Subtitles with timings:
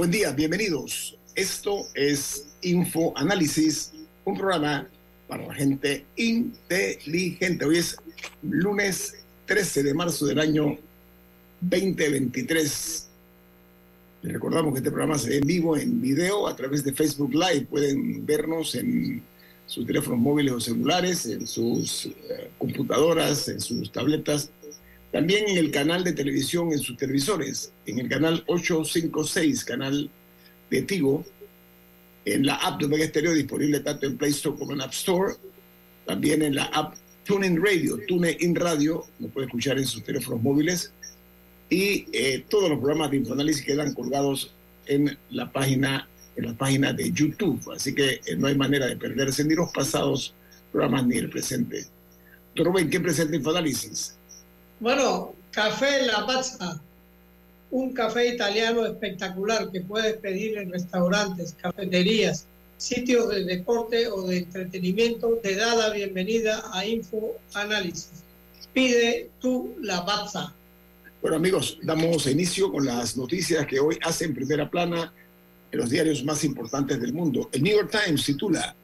[0.00, 1.18] Buen día, bienvenidos.
[1.34, 3.92] Esto es Info Análisis,
[4.24, 4.88] un programa
[5.28, 7.66] para la gente inteligente.
[7.66, 7.98] Hoy es
[8.40, 10.78] lunes 13 de marzo del año
[11.60, 13.08] 2023.
[14.22, 17.34] Les recordamos que este programa se ve en vivo, en video, a través de Facebook
[17.34, 17.66] Live.
[17.68, 19.22] Pueden vernos en
[19.66, 24.50] sus teléfonos móviles o celulares, en sus eh, computadoras, en sus tabletas
[25.12, 30.10] también en el canal de televisión en sus televisores, en el canal 856, canal
[30.70, 31.24] de Tigo,
[32.24, 35.34] en la app de Omega Stereo disponible tanto en Play Store como en App Store,
[36.06, 36.94] también en la app
[37.24, 40.92] TuneIn Radio, TuneIn Radio, lo puede escuchar en sus teléfonos móviles,
[41.68, 44.52] y eh, todos los programas de Infoanálisis quedan colgados
[44.86, 48.96] en la página en la página de YouTube, así que eh, no hay manera de
[48.96, 50.34] perderse ni los pasados
[50.72, 51.86] programas ni el presente.
[52.54, 54.16] Rubén, ¿qué presenta Infoanálisis?
[54.80, 56.80] Bueno, Café La Pazza,
[57.70, 62.46] un café italiano espectacular que puedes pedir en restaurantes, cafeterías,
[62.78, 68.24] sitios de deporte o de entretenimiento, te da la bienvenida a Info Análisis.
[68.72, 70.54] Pide tú La Pazza.
[71.20, 75.12] Bueno amigos, damos inicio con las noticias que hoy hacen primera plana
[75.70, 77.50] en los diarios más importantes del mundo.
[77.52, 78.74] El New York Times titula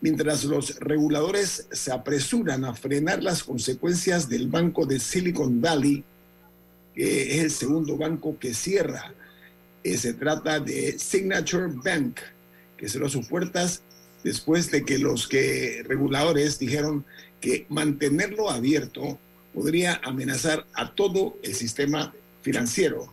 [0.00, 6.04] mientras los reguladores se apresuran a frenar las consecuencias del banco de Silicon Valley,
[6.94, 9.14] que es el segundo banco que cierra.
[9.84, 12.20] Eh, se trata de Signature Bank,
[12.76, 13.82] que cerró sus puertas
[14.24, 17.04] después de que los que reguladores dijeron
[17.40, 19.18] que mantenerlo abierto
[19.54, 23.10] podría amenazar a todo el sistema financiero.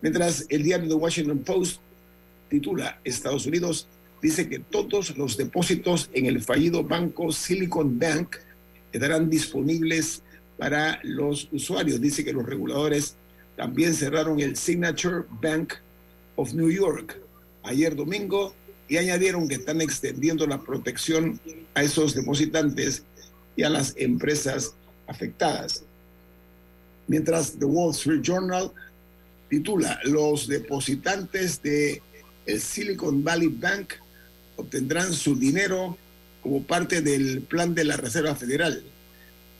[0.00, 1.80] Mientras el diario The Washington Post
[2.48, 3.88] titula Estados Unidos
[4.24, 8.36] dice que todos los depósitos en el fallido banco Silicon Bank
[8.90, 10.22] estarán disponibles
[10.56, 12.00] para los usuarios.
[12.00, 13.16] Dice que los reguladores
[13.54, 15.74] también cerraron el Signature Bank
[16.36, 17.20] of New York
[17.64, 18.54] ayer domingo
[18.88, 21.38] y añadieron que están extendiendo la protección
[21.74, 23.04] a esos depositantes
[23.56, 24.74] y a las empresas
[25.06, 25.84] afectadas.
[27.08, 28.72] Mientras The Wall Street Journal
[29.50, 32.00] titula Los depositantes de
[32.46, 33.96] el Silicon Valley Bank
[34.56, 35.96] obtendrán su dinero
[36.42, 38.82] como parte del plan de la Reserva Federal.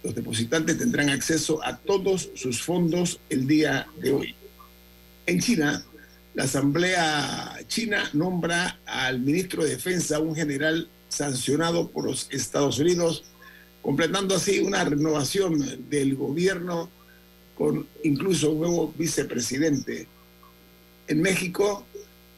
[0.03, 4.35] Los depositantes tendrán acceso a todos sus fondos el día de hoy.
[5.27, 5.83] En China,
[6.35, 13.25] la Asamblea China nombra al ministro de Defensa, un general sancionado por los Estados Unidos,
[13.81, 16.91] completando así una renovación del gobierno
[17.57, 20.07] con incluso un nuevo vicepresidente.
[21.07, 21.87] En México,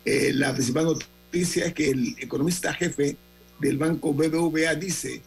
[0.05, 3.17] eh, la principal noticia es que el economista jefe
[3.61, 5.23] del banco BBVA dice,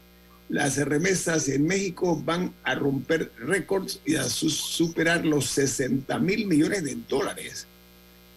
[0.50, 6.84] las remesas en México van a romper récords y a superar los 60 mil millones
[6.84, 7.68] de dólares.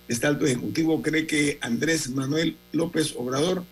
[0.09, 3.65] Este alto ejecutivo cree que Andrés Manuel López Obrador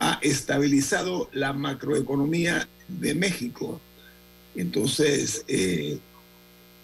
[0.00, 3.80] ha estabilizado la macroeconomía de México.
[4.56, 5.98] Entonces, eh,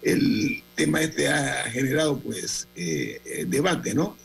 [0.01, 4.15] el tema este ha generado pues eh, debate, ¿no?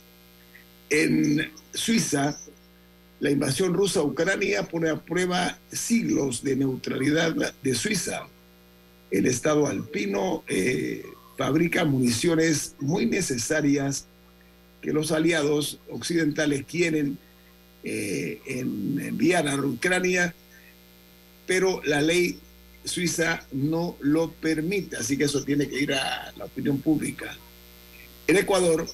[0.91, 2.39] En Suiza,
[3.21, 8.27] la invasión rusa a Ucrania pone a prueba siglos de neutralidad de Suiza.
[9.11, 11.05] El Estado alpino eh,
[11.37, 14.07] fabrica municiones muy necesarias
[14.83, 17.19] que los aliados occidentales quieren
[17.83, 20.35] eh, enviar a Ucrania,
[21.47, 22.39] pero la ley
[22.85, 27.37] suiza no lo permite, así que eso tiene que ir a la opinión pública.
[28.27, 28.87] En Ecuador,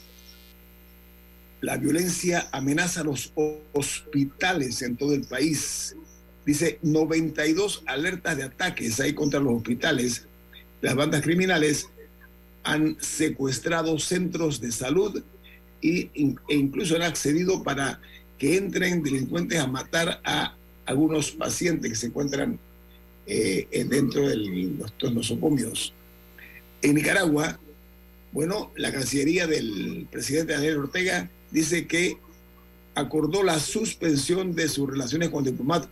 [1.61, 3.33] la violencia amenaza los
[3.73, 5.97] hospitales en todo el país.
[6.47, 10.27] Dice 92 alertas de ataques ahí contra los hospitales
[10.81, 11.89] las bandas criminales
[12.63, 15.23] han secuestrado centros de salud
[15.83, 16.11] e
[16.49, 18.01] incluso han accedido para
[18.39, 22.59] que entren delincuentes a matar a algunos pacientes que se encuentran
[23.27, 25.93] eh, dentro de los nosocomios.
[26.83, 27.59] En Nicaragua,
[28.33, 32.19] bueno, la Cancillería del presidente Daniel Ortega dice que
[32.95, 35.45] acordó la suspensión de sus relaciones con,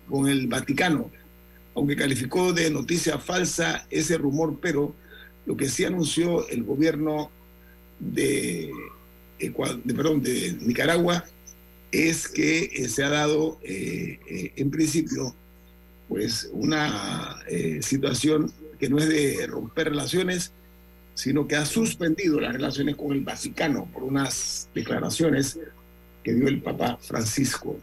[0.09, 1.11] con el Vaticano,
[1.75, 4.95] aunque calificó de noticia falsa ese rumor, pero
[5.47, 7.31] lo que sí anunció el gobierno
[7.99, 8.71] de,
[9.97, 11.25] perdón, de Nicaragua
[11.91, 15.35] es que eh, se ha dado eh, eh, en principio
[16.09, 17.43] pues una
[17.83, 18.51] situación
[18.81, 20.53] que no es de romper relaciones,
[21.19, 25.59] sino que ha suspendido las relaciones con el Vaticano por unas declaraciones
[26.23, 27.77] que dio el Papa Francisco.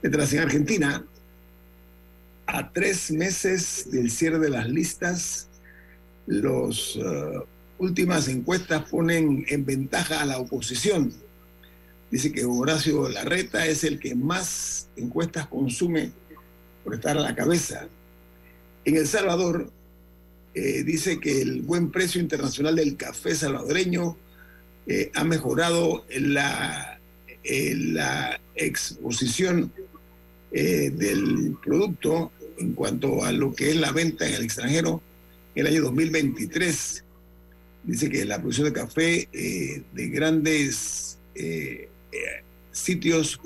[0.00, 1.04] Mientras en Argentina,
[2.46, 5.50] a tres meses del cierre de las listas,
[6.26, 7.44] las uh,
[7.76, 11.12] últimas encuestas ponen en ventaja a la oposición.
[12.10, 16.12] Dice que Horacio Larreta es el que más encuestas consume
[16.82, 17.88] por estar a la cabeza.
[18.86, 19.70] En El Salvador,
[20.54, 24.18] eh, dice que el buen precio internacional del café salvadoreño
[24.86, 26.98] eh, ha mejorado la
[27.44, 29.72] la exposición
[30.52, 35.02] eh, del producto en cuanto a lo que es la venta en el extranjero
[35.56, 37.04] en el año 2023.
[37.82, 41.18] Dice que la producción de café de grandes
[42.70, 43.40] sitios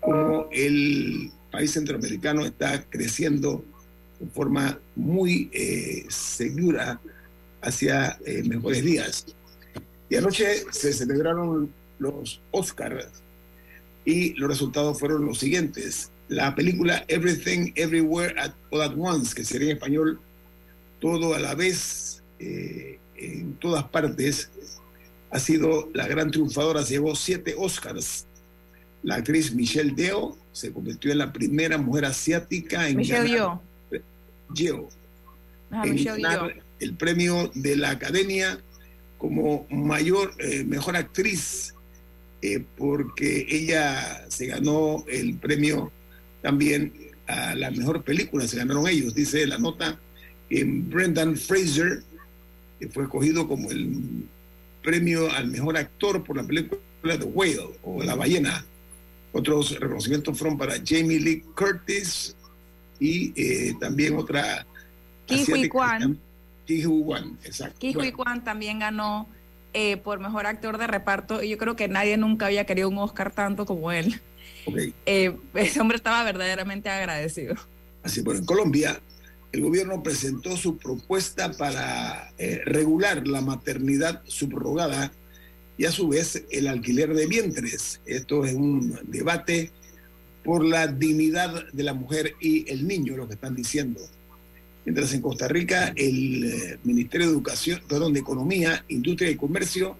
[0.00, 3.64] como el país centroamericano está creciendo
[4.20, 5.50] de forma muy
[6.08, 7.00] segura
[7.62, 9.26] hacia mejores días.
[10.08, 13.24] Y anoche se celebraron los Oscars
[14.04, 16.10] y los resultados fueron los siguientes.
[16.28, 20.20] La película Everything Everywhere at, All at Once, que sería en español
[21.00, 24.50] todo a la vez, eh, en todas partes,
[25.30, 28.26] ha sido la gran triunfadora, se llevó siete Oscars.
[29.02, 33.60] La actriz Michelle Deo se convirtió en la primera mujer asiática en Michelle ganar,
[34.54, 34.88] Yeoh.
[35.70, 38.60] Ah, en ganar el premio de la Academia
[39.18, 41.74] como mayor, eh, mejor actriz
[42.42, 45.90] eh, porque ella se ganó el premio
[46.42, 46.92] también
[47.26, 49.98] a la mejor película, se ganaron ellos, dice la nota,
[50.50, 52.02] en Brendan Fraser,
[52.78, 54.26] que fue escogido como el
[54.82, 58.64] premio al mejor actor por la película The Whale o La Ballena.
[59.32, 62.36] Otros reconocimientos fueron para Jamie Lee Curtis
[63.04, 64.66] y eh, también otra...
[65.26, 66.18] Ki Hui asiática, Kwan.
[66.66, 67.78] Ki Hui Kwan, exacto.
[67.78, 69.28] Ki Hui Bueno, Kwan también ganó
[69.74, 72.96] eh, por mejor actor de reparto y yo creo que nadie nunca había querido un
[72.96, 74.20] Oscar tanto como él.
[74.66, 74.78] ok.
[75.04, 77.56] Eh, ese hombre estaba verdaderamente agradecido.
[78.02, 79.00] Así, bueno, en Colombia,
[79.52, 85.12] el gobierno presentó su propuesta para eh, regular la maternidad subrogada
[85.76, 88.00] y a su vez el alquiler de vientres.
[88.06, 89.72] Esto es un debate
[90.44, 94.00] por la dignidad de la mujer y el niño, lo que están diciendo.
[94.84, 99.96] Mientras en Costa Rica el eh, Ministerio de Educación, perdón, de Economía, Industria y Comercio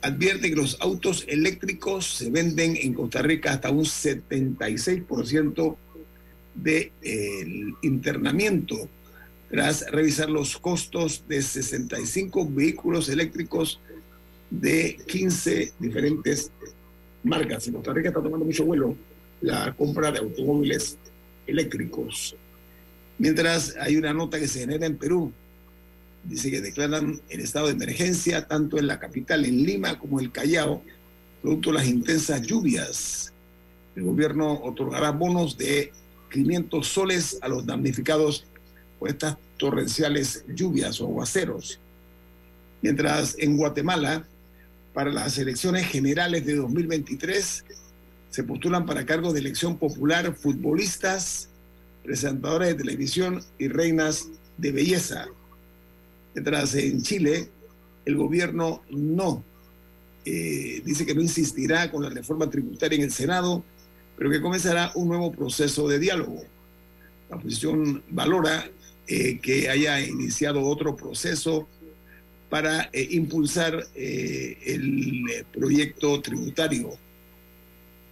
[0.00, 5.76] advierte que los autos eléctricos se venden en Costa Rica hasta un 76%
[6.54, 8.88] del internamiento
[9.50, 13.80] tras revisar los costos de 65 vehículos eléctricos
[14.50, 16.50] de 15 diferentes
[17.22, 17.66] marcas.
[17.66, 18.96] En Costa Rica está tomando mucho vuelo
[19.42, 20.96] la compra de automóviles
[21.46, 22.36] eléctricos.
[23.18, 25.32] Mientras hay una nota que se genera en Perú,
[26.24, 30.26] dice que declaran el estado de emergencia tanto en la capital, en Lima, como en
[30.26, 30.82] el Callao,
[31.42, 33.32] producto de las intensas lluvias.
[33.96, 35.92] El gobierno otorgará bonos de
[36.30, 38.46] 500 soles a los damnificados
[38.98, 41.80] por estas torrenciales lluvias o aguaceros.
[42.80, 44.26] Mientras en Guatemala,
[44.94, 47.64] para las elecciones generales de 2023,
[48.32, 51.50] se postulan para cargos de elección popular futbolistas,
[52.02, 55.26] presentadores de televisión y reinas de belleza.
[56.34, 57.50] Mientras en Chile,
[58.06, 59.44] el gobierno no,
[60.24, 63.62] eh, dice que no insistirá con la reforma tributaria en el Senado,
[64.16, 66.42] pero que comenzará un nuevo proceso de diálogo.
[67.28, 68.66] La oposición valora
[69.08, 71.68] eh, que haya iniciado otro proceso
[72.48, 76.96] para eh, impulsar el proyecto tributario.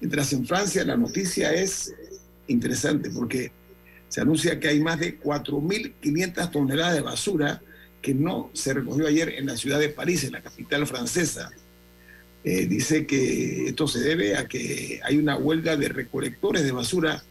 [0.00, 1.94] Mientras en Francia la noticia es
[2.48, 3.52] interesante porque
[4.08, 7.62] se anuncia que hay más de 4.500 toneladas de basura
[8.02, 11.50] que no se recogió ayer en la ciudad de París, en la capital francesa.
[12.42, 17.22] Eh, dice que esto se debe a que hay una huelga de recolectores de basura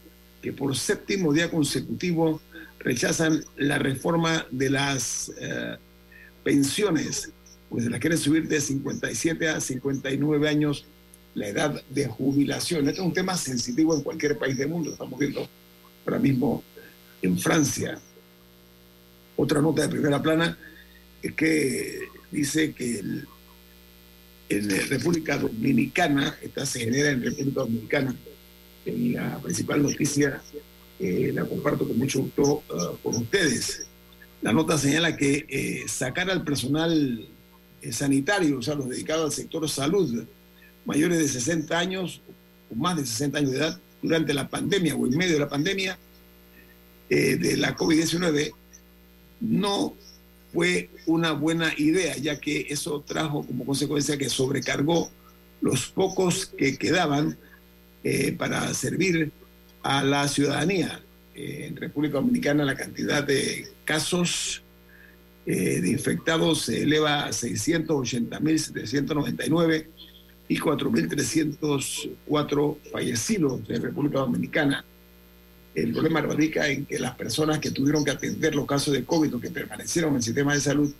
[0.41, 2.39] que por séptimo día consecutivo
[2.77, 5.77] rechazan la reforma de las eh,
[6.43, 7.31] pensiones,
[7.69, 10.85] pues se las quieren subir de 57 a 59 años
[11.35, 12.87] la edad de jubilación.
[12.87, 14.91] Este es un tema sensitivo en cualquier país del mundo.
[14.91, 15.47] Estamos viendo
[16.05, 16.63] ahora mismo
[17.21, 17.99] en Francia.
[19.35, 20.57] Otra nota de primera plana
[21.21, 21.99] es que
[22.31, 22.99] dice que
[24.49, 28.15] en República Dominicana, esta se genera en República Dominicana,
[28.85, 30.41] y la principal noticia
[30.99, 33.87] eh, la comparto con mucho gusto eh, con ustedes.
[34.41, 37.27] La nota señala que eh, sacar al personal
[37.81, 40.25] eh, sanitario, o sea, los dedicados al sector salud,
[40.85, 42.21] mayores de 60 años
[42.71, 45.49] o más de 60 años de edad, durante la pandemia o en medio de la
[45.49, 45.97] pandemia
[47.09, 48.53] eh, de la COVID-19,
[49.41, 49.93] no
[50.53, 55.11] fue una buena idea, ya que eso trajo como consecuencia que sobrecargó
[55.61, 57.37] los pocos que quedaban
[58.03, 59.31] eh, para servir
[59.83, 61.01] a la ciudadanía.
[61.35, 64.63] Eh, en República Dominicana la cantidad de casos
[65.45, 69.87] de infectados se eleva a 680.799
[70.49, 74.83] y 4.304 fallecidos en República Dominicana.
[75.75, 79.35] El problema radica en que las personas que tuvieron que atender los casos de COVID
[79.35, 80.91] o que permanecieron en el sistema de salud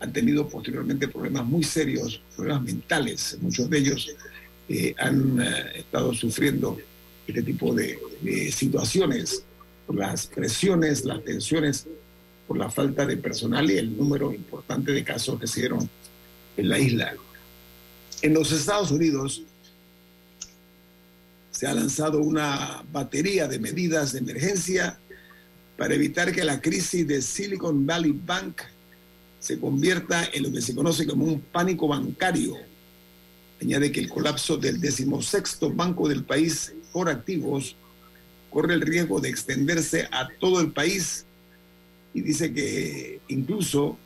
[0.00, 3.36] han tenido posteriormente problemas muy serios, problemas mentales.
[3.42, 4.16] Muchos de ellos
[4.70, 6.78] eh, han eh, estado sufriendo
[7.26, 9.44] este tipo de, de situaciones
[9.86, 11.86] por las presiones, las tensiones,
[12.48, 15.90] por la falta de personal y el número importante de casos que se dieron
[16.56, 17.14] en la isla.
[18.22, 19.42] En los Estados Unidos
[21.50, 24.96] se ha lanzado una batería de medidas de emergencia
[25.76, 28.62] para evitar que la crisis de Silicon Valley Bank
[29.40, 32.56] se convierta en lo que se conoce como un pánico bancario.
[33.60, 37.74] Añade que el colapso del decimosexto banco del país por activos
[38.50, 41.26] corre el riesgo de extenderse a todo el país
[42.14, 43.98] y dice que incluso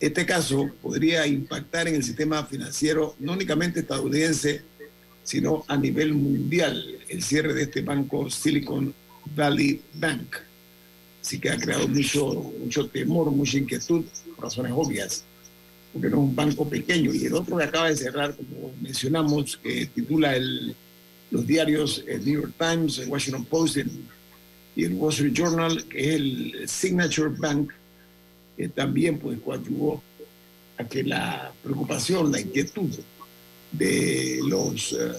[0.00, 4.62] este caso podría impactar en el sistema financiero no únicamente estadounidense,
[5.22, 8.94] sino a nivel mundial, el cierre de este banco Silicon
[9.36, 10.36] Valley Bank.
[11.20, 14.04] Así que ha creado mucho, mucho temor, mucha inquietud,
[14.34, 15.24] por razones obvias,
[15.92, 17.12] porque no es un banco pequeño.
[17.12, 20.34] Y el otro que acaba de cerrar, como mencionamos, que titula
[21.30, 23.76] los diarios el New York Times, el Washington Post
[24.76, 27.72] y el Wall Street Journal, que es el Signature Bank,
[28.68, 30.02] también pues coadyuvó
[30.78, 32.90] a que la preocupación, la inquietud
[33.72, 35.12] de los eh,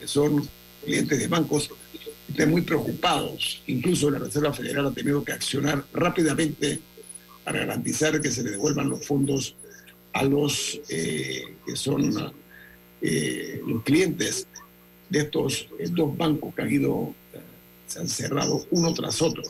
[0.00, 0.48] que son
[0.84, 1.70] clientes de bancos
[2.28, 3.62] estén muy preocupados.
[3.66, 6.80] Incluso la Reserva Federal ha tenido que accionar rápidamente
[7.44, 9.54] para garantizar que se le devuelvan los fondos
[10.12, 12.32] a los eh, que son
[13.00, 14.46] eh, los clientes
[15.10, 17.40] de estos eh, dos bancos que han ido, eh,
[17.86, 19.42] se han cerrado uno tras otro.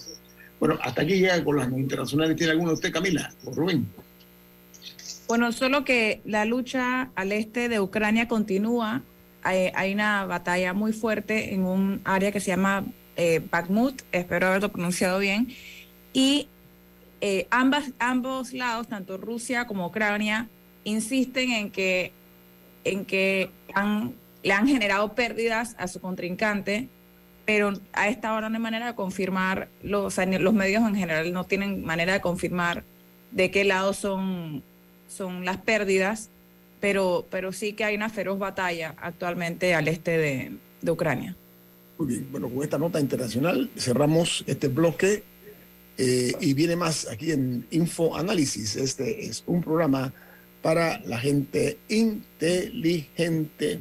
[0.62, 2.36] Bueno, hasta aquí llega con las internacionales.
[2.36, 3.34] ¿Tiene alguno usted, Camila?
[3.44, 3.84] O Rubén.
[5.26, 9.02] Bueno, solo que la lucha al este de Ucrania continúa.
[9.42, 12.84] Hay, hay una batalla muy fuerte en un área que se llama
[13.16, 15.48] eh, Bakhmut, espero haberlo pronunciado bien,
[16.12, 16.46] y
[17.20, 20.48] eh, ambas, ambos lados, tanto Rusia como Ucrania,
[20.84, 22.12] insisten en que,
[22.84, 24.14] en que han,
[24.44, 26.88] le han generado pérdidas a su contrincante,
[27.44, 31.84] pero a esta hora no hay manera de confirmar, los, medios en general no tienen
[31.84, 32.84] manera de confirmar
[33.30, 34.62] de qué lado son,
[35.08, 36.30] son las pérdidas,
[36.80, 41.36] pero, pero sí que hay una feroz batalla actualmente al este de, de Ucrania.
[41.98, 45.22] Muy bien, bueno, con esta nota internacional cerramos este bloque
[45.98, 48.76] eh, y viene más aquí en Info Análisis.
[48.76, 50.12] Este es un programa
[50.62, 53.80] para la gente inteligente.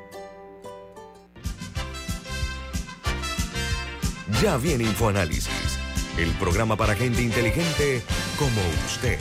[4.41, 5.77] Ya viene InfoAnálisis,
[6.17, 8.01] el programa para gente inteligente
[8.39, 9.19] como usted.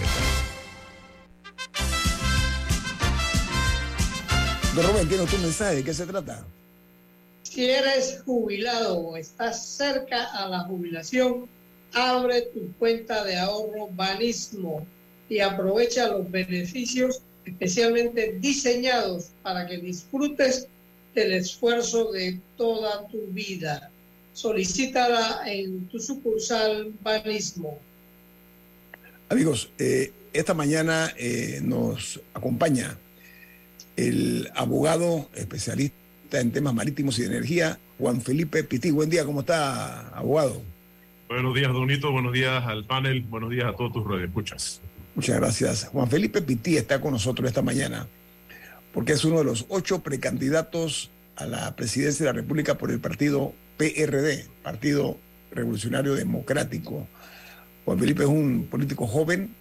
[4.74, 5.76] Don Rubén, ¿tiene tu mensaje?
[5.76, 6.42] ¿De qué se trata?
[7.42, 11.46] Si eres jubilado o estás cerca a la jubilación,
[11.92, 14.86] abre tu cuenta de ahorro Banismo
[15.28, 20.66] y aprovecha los beneficios especialmente diseñados para que disfrutes
[21.14, 23.90] del esfuerzo de toda tu vida.
[24.32, 27.78] Solicítala en tu sucursal Banismo.
[29.28, 32.96] Amigos, eh, esta mañana eh, nos acompaña
[33.96, 38.90] el abogado especialista en temas marítimos y de energía, Juan Felipe Pití.
[38.90, 40.62] Buen día, ¿cómo está, abogado?
[41.28, 42.10] Buenos días, Donito.
[42.10, 43.22] Buenos días al panel.
[43.22, 44.80] Buenos días a todos tus radioescuchas.
[45.14, 45.84] Muchas gracias.
[45.92, 48.08] Juan Felipe Pití está con nosotros esta mañana
[48.92, 53.00] porque es uno de los ocho precandidatos a la presidencia de la República por el
[53.00, 55.16] partido PRD, Partido
[55.50, 57.08] Revolucionario Democrático.
[57.87, 59.54] Juan Felipe es un político joven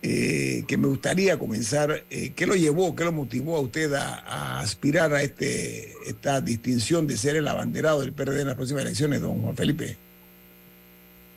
[0.00, 2.04] eh, que me gustaría comenzar.
[2.08, 7.06] Eh, ¿Qué lo llevó, qué lo motivó a usted a, aspirar a este, esta distinción
[7.06, 9.98] de ser el abanderado del PRD en las próximas elecciones, don Juan Felipe?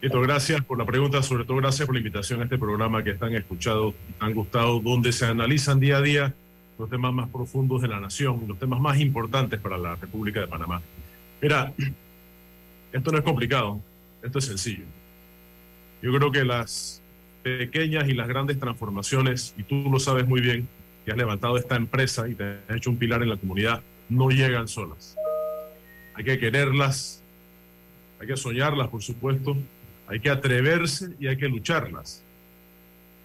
[0.01, 3.35] Gracias por la pregunta, sobre todo gracias por la invitación a este programa que están
[3.35, 6.33] escuchado, han gustado, donde se analizan día a día
[6.79, 10.47] los temas más profundos de la nación, los temas más importantes para la República de
[10.47, 10.81] Panamá.
[11.41, 11.71] Mira,
[12.91, 13.79] esto no es complicado,
[14.23, 14.85] esto es sencillo.
[16.01, 17.01] Yo creo que las
[17.43, 20.67] pequeñas y las grandes transformaciones, y tú lo sabes muy bien,
[21.05, 24.29] que has levantado esta empresa y te has hecho un pilar en la comunidad, no
[24.29, 25.15] llegan solas.
[26.15, 27.21] Hay que quererlas,
[28.19, 29.55] hay que soñarlas, por supuesto,
[30.07, 32.23] hay que atreverse y hay que lucharlas.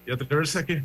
[0.06, 0.82] ¿Y atreverse a qué?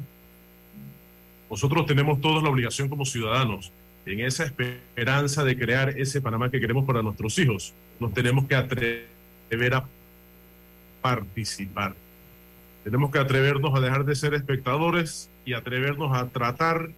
[1.49, 3.71] Nosotros tenemos todos la obligación como ciudadanos,
[4.07, 8.55] en esa esperanza de crear ese Panamá que queremos para nuestros hijos, nos tenemos que
[8.55, 9.85] atrever a
[11.01, 11.93] participar.
[12.83, 16.89] Tenemos que atrevernos a dejar de ser espectadores y atrevernos a tratar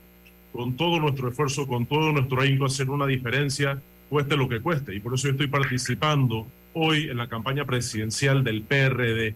[0.54, 4.96] con todo nuestro esfuerzo, con todo nuestro ahínco, hacer una diferencia, cueste lo que cueste.
[4.96, 9.36] Y por eso yo estoy participando hoy en la campaña presidencial del PRD.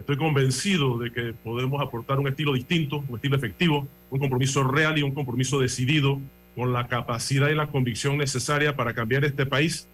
[0.00, 4.98] Estoy convencido de que podemos aportar un estilo distinto, un estilo efectivo, un compromiso real
[4.98, 6.20] y un compromiso decidido
[6.54, 9.88] con la capacidad y la convicción necesaria para cambiar este país,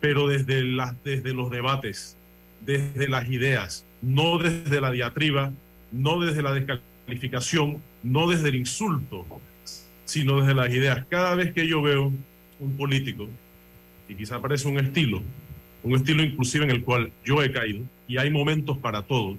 [0.00, 2.16] pero desde, las, desde los debates,
[2.60, 5.52] desde las ideas, no desde la diatriba,
[5.90, 9.26] no desde la descalificación, no desde el insulto,
[10.04, 11.06] sino desde las ideas.
[11.08, 12.12] Cada vez que yo veo
[12.60, 13.28] un político,
[14.08, 15.22] y quizá parece un estilo,
[15.82, 19.36] un estilo inclusive en el cual yo he caído, y hay momentos para todo,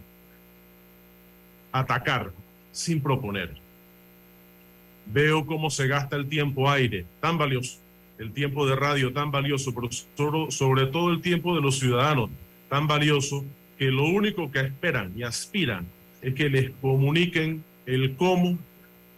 [1.72, 2.32] atacar
[2.72, 3.63] sin proponer.
[5.06, 7.80] Veo cómo se gasta el tiempo aire, tan valioso,
[8.18, 12.30] el tiempo de radio tan valioso, pero sobre, todo el tiempo de los ciudadanos
[12.70, 13.44] tan valioso,
[13.78, 15.86] que lo único que esperan y aspiran
[16.22, 18.58] es que les comuniquen el cómo,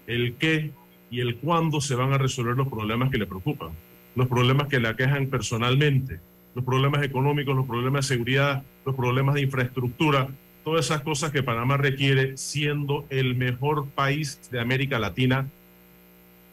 [0.07, 0.71] el qué
[1.11, 3.69] y el cuándo se van a resolver los problemas que le preocupan,
[4.15, 6.19] los problemas que le aquejan personalmente,
[6.55, 10.29] los problemas económicos, los problemas de seguridad, los problemas de infraestructura,
[10.63, 15.47] todas esas cosas que Panamá requiere siendo el mejor país de América Latina,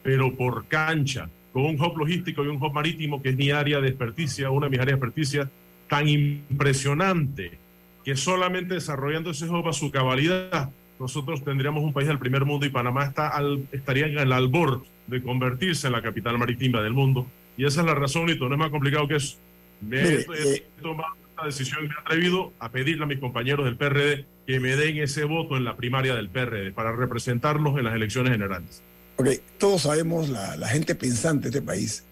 [0.03, 3.79] pero por cancha, con un hub logístico y un hub marítimo que es mi área
[3.79, 5.49] de experticia, una de mis áreas de experticia
[5.87, 7.57] tan impresionante,
[8.03, 12.65] que solamente desarrollando ese hub a su cabalidad, nosotros tendríamos un país del primer mundo
[12.65, 16.93] y Panamá está al, estaría en el albor de convertirse en la capital marítima del
[16.93, 17.27] mundo.
[17.57, 19.37] Y esa es la razón, y no es más complicado que eso.
[19.81, 23.65] Me he, he tomado esta decisión y me he atrevido a pedirle a mis compañeros
[23.65, 27.85] del PRD que me den ese voto en la primaria del PRD para representarlos en
[27.85, 28.83] las elecciones generales.
[29.17, 32.03] Ok, todos sabemos, la, gente pensante de este país,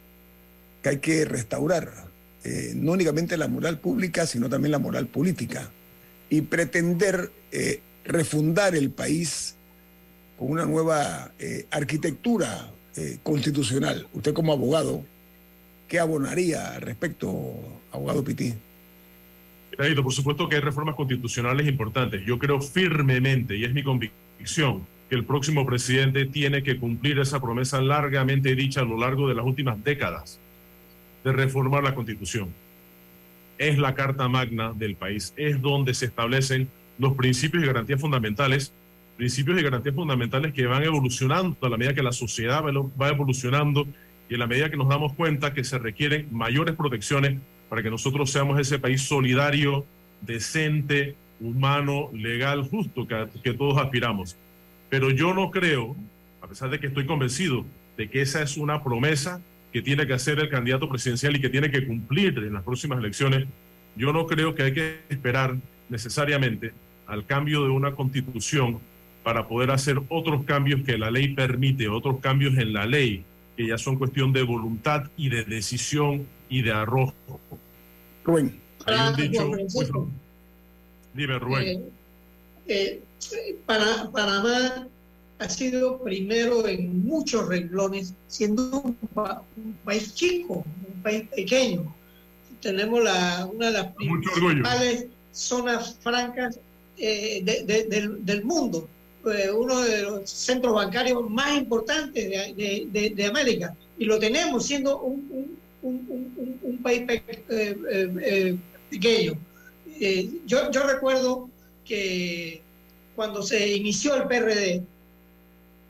[0.84, 1.92] que hay que restaurar
[2.44, 5.70] eh, no únicamente la moral pública, sino también la moral política
[6.30, 9.56] y pretender eh, refundar el país
[10.38, 14.08] con una nueva eh, arquitectura eh, constitucional.
[14.14, 15.04] Usted como abogado,
[15.88, 17.30] ¿qué abonaría al respecto,
[17.92, 18.54] abogado Pití?
[19.78, 22.22] Por supuesto que hay reformas constitucionales importantes.
[22.26, 27.42] Yo creo firmemente, y es mi convicción, que el próximo presidente tiene que cumplir esa
[27.42, 30.40] promesa largamente dicha a lo largo de las últimas décadas
[31.26, 32.48] de reformar la constitución.
[33.58, 38.72] Es la carta magna del país, es donde se establecen los principios y garantías fundamentales,
[39.18, 43.86] principios y garantías fundamentales que van evolucionando a la medida que la sociedad va evolucionando
[44.30, 47.90] y a la medida que nos damos cuenta que se requieren mayores protecciones para que
[47.90, 49.86] nosotros seamos ese país solidario,
[50.22, 54.38] decente, humano, legal, justo que, que todos aspiramos.
[54.92, 55.96] Pero yo no creo,
[56.42, 57.66] a pesar de que estoy convencido
[57.98, 59.42] de que esa es una promesa
[59.74, 63.00] que tiene que hacer el candidato presidencial y que tiene que cumplir en las próximas
[63.00, 63.48] elecciones,
[63.96, 65.58] Yo no creo que hay que esperar
[65.90, 66.72] necesariamente
[67.08, 68.80] al cambio de una constitución
[69.24, 73.24] para poder hacer otros cambios que la ley permite, otros cambios en la ley,
[73.58, 77.14] que ya son cuestión de voluntad y de decisión y de arrojo.
[78.24, 78.60] Rubén.
[78.86, 79.52] Hay un Ah, dicho.
[79.52, 80.10] Francisco.
[81.14, 81.68] Dime, Rubén.
[81.68, 81.82] Eh,
[82.68, 83.02] eh,
[83.66, 84.88] Panamá
[85.40, 91.94] ha sido primero en muchos renglones, siendo un, pa- un país chico, un país pequeño.
[92.62, 96.60] Tenemos la, una de las principales zonas francas
[96.98, 98.88] eh, de- de- del, del mundo,
[99.26, 105.58] eh, uno de los centros bancarios más importantes de, América, y lo tenemos siendo un,
[106.84, 108.58] país pe- eh,
[108.92, 109.34] pequeño.
[110.46, 111.50] Yo, yo recuerdo
[111.86, 112.62] que
[113.16, 114.84] cuando se inició el PRD,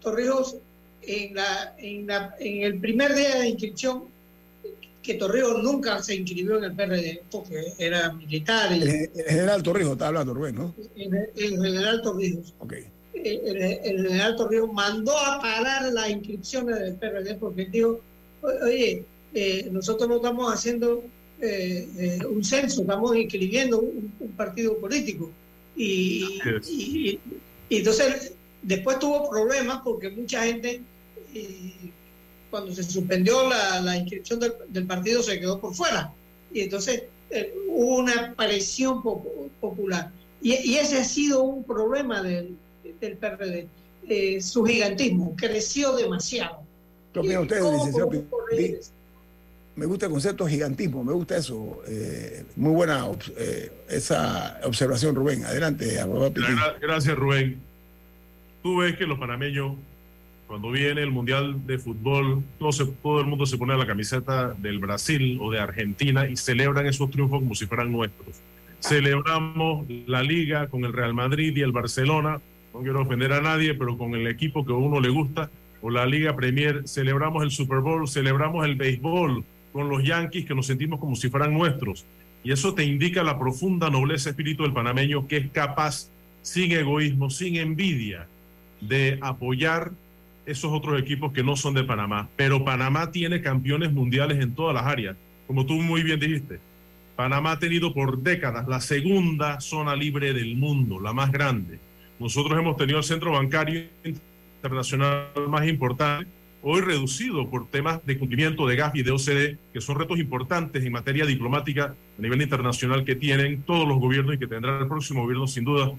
[0.02, 0.56] Torrijos,
[1.04, 4.04] en, la, en, la- en el primer día de inscripción,
[5.04, 9.64] que Torrijos nunca se inscribió en el PRD, porque era militar, El, y, el general
[9.64, 10.76] Torrijos, está hablando Rubén, ¿no?
[10.96, 12.54] el, el general Torrijos.
[12.60, 12.74] Ok.
[13.14, 18.00] El, el general Torrijos mandó a parar las inscripciones del PRD porque dijo,
[18.42, 19.04] "O- oye,
[19.34, 21.04] eh, nosotros no estamos haciendo
[21.40, 25.32] eh, eh, un censo, estamos inscribiendo un, un partido político.
[25.82, 26.40] Y,
[26.70, 27.20] y-
[27.70, 30.82] y entonces después tuvo problemas porque mucha gente,
[31.34, 31.74] eh,
[32.50, 36.14] cuando se suspendió la, la inscripción del, del partido, se quedó por fuera.
[36.54, 40.12] Y entonces eh, hubo una presión popu- popular.
[40.42, 42.56] Y, y ese ha sido un problema del,
[43.00, 43.68] del PRD.
[44.08, 46.60] Eh, su gigantismo creció demasiado.
[47.14, 47.60] ¿Qué opina ¿Y usted,
[49.82, 51.82] Me gusta el concepto gigantismo, me gusta eso.
[51.88, 53.04] Eh, muy buena
[53.36, 55.44] eh, esa observación, Rubén.
[55.44, 55.98] Adelante,
[56.80, 57.58] Gracias, Rubén.
[58.62, 59.74] Tú ves que los panameños,
[60.46, 64.54] cuando viene el Mundial de Fútbol, todo, se- todo el mundo se pone la camiseta
[64.54, 68.36] del Brasil o de Argentina y celebran esos triunfos como si fueran nuestros.
[68.82, 72.40] Celebramos la liga con el Real Madrid y el Barcelona,
[72.72, 75.50] no quiero ofender a nadie, pero con el equipo que a uno le gusta,
[75.82, 80.56] o la Liga Premier, celebramos el Super Bowl, celebramos el béisbol con los Yankees que
[80.56, 82.06] nos sentimos como si fueran nuestros.
[82.44, 86.10] Y eso te indica la profunda nobleza espíritu del panameño que es capaz,
[86.42, 88.28] sin egoísmo, sin envidia,
[88.80, 89.92] de apoyar
[90.46, 92.30] esos otros equipos que no son de Panamá.
[92.36, 95.16] Pero Panamá tiene campeones mundiales en todas las áreas,
[95.48, 96.60] como tú muy bien dijiste.
[97.16, 101.80] Panamá ha tenido por décadas la segunda zona libre del mundo, la más grande.
[102.20, 103.84] Nosotros hemos tenido el centro bancario
[104.62, 106.28] internacional más importante,
[106.64, 110.84] hoy reducido por temas de cumplimiento de GAF y de OCDE, que son retos importantes
[110.84, 114.88] en materia diplomática a nivel internacional que tienen todos los gobiernos y que tendrá el
[114.88, 115.92] próximo gobierno sin duda.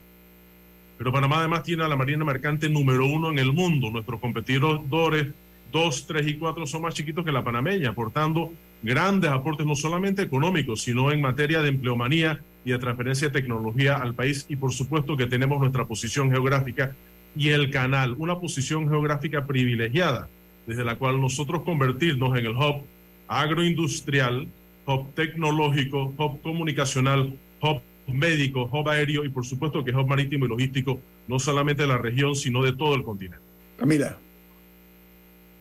[0.99, 3.91] Pero Panamá además tiene a la Marina Mercante número uno en el mundo.
[3.91, 5.27] Nuestros competidores
[5.73, 10.23] 2, 3 y 4 son más chiquitos que la panameña, aportando grandes aportes no solamente
[10.23, 14.47] económicos, sino en materia de empleomanía y de transferencia de tecnología al país.
[14.49, 16.95] Y por supuesto que tenemos nuestra posición geográfica
[17.35, 20.29] y el canal, una posición geográfica privilegiada,
[20.67, 22.83] desde la cual nosotros convertirnos en el hub
[23.29, 24.49] agroindustrial,
[24.87, 30.49] hub tecnológico, hub comunicacional, hub médico, hub aéreo y por supuesto que hub marítimo y
[30.49, 33.45] logístico, no solamente de la región, sino de todo el continente.
[33.77, 34.19] Camila.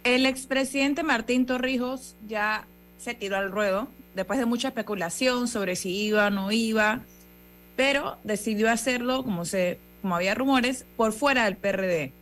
[0.04, 2.66] El expresidente Martín Torrijos ya
[2.98, 7.02] se tiró al ruedo después de mucha especulación sobre si iba o no iba,
[7.76, 12.14] pero decidió hacerlo, como, se, como había rumores, por fuera del PRD.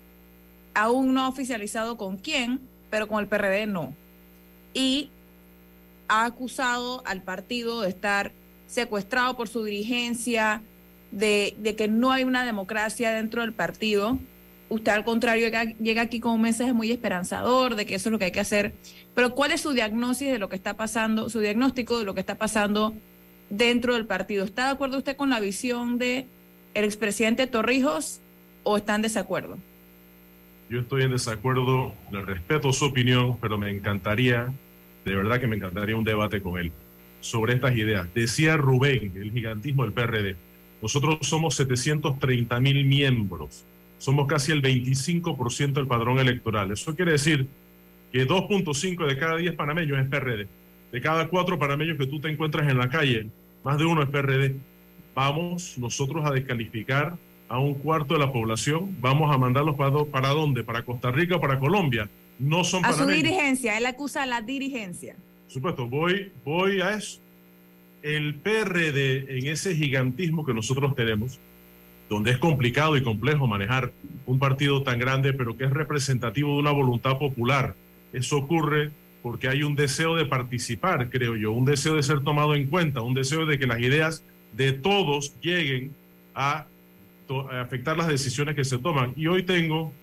[0.74, 3.94] Aún no ha oficializado con quién, pero con el PRD no.
[4.74, 5.10] Y
[6.08, 8.32] ha acusado al partido de estar
[8.68, 10.62] secuestrado por su dirigencia,
[11.12, 14.20] de, que no hay una democracia dentro del partido
[14.70, 18.12] usted al contrario llega, llega, aquí con un mensaje muy esperanzador de que eso es
[18.12, 18.74] lo que hay que hacer.
[19.16, 22.20] Pero ¿cuál es su diagnóstico de lo que está pasando, su diagnóstico de lo que
[22.20, 22.94] está pasando
[23.50, 24.46] dentro del partido?
[24.46, 26.28] ¿Está de acuerdo usted con la visión de
[26.76, 28.22] el expresidente Torrijos
[28.64, 29.58] o está en desacuerdo?
[30.70, 34.54] Yo estoy en desacuerdo, le respeto su opinión, pero me encantaría,
[35.04, 36.72] de verdad que me encantaría un debate con él
[37.22, 38.08] sobre estas ideas.
[38.14, 40.36] Decía Rubén, el gigantismo del PRD,
[40.82, 43.66] nosotros somos 730 mil miembros
[44.00, 46.72] somos casi el 25% del padrón electoral.
[46.72, 47.48] Eso quiere decir
[48.12, 50.48] que 2.5 de cada 10 panameños es PRD.
[50.92, 53.28] De cada 4 panameños que tú te encuentras en la calle,
[53.64, 54.56] más de uno es PRD.
[55.14, 57.18] Vamos nosotros a descalificar
[57.50, 58.96] a un cuarto de la población.
[59.02, 60.64] Vamos a mandarlos para, para dónde?
[60.64, 62.10] ¿Para Costa Rica o para Colombia?
[62.38, 63.18] No son a panameños.
[63.18, 65.16] su dirigencia, él acusa a la dirigencia.
[65.46, 67.20] Por supuesto, voy, voy a eso.
[68.02, 71.40] El PRD en ese gigantismo que nosotros tenemos,
[72.08, 73.92] donde es complicado y complejo manejar
[74.26, 77.76] un partido tan grande, pero que es representativo de una voluntad popular.
[78.14, 82.56] Eso ocurre porque hay un deseo de participar, creo yo, un deseo de ser tomado
[82.56, 85.94] en cuenta, un deseo de que las ideas de todos lleguen
[86.34, 86.68] a,
[87.30, 89.14] a afectar las decisiones que se toman.
[89.16, 89.94] Y hoy tengo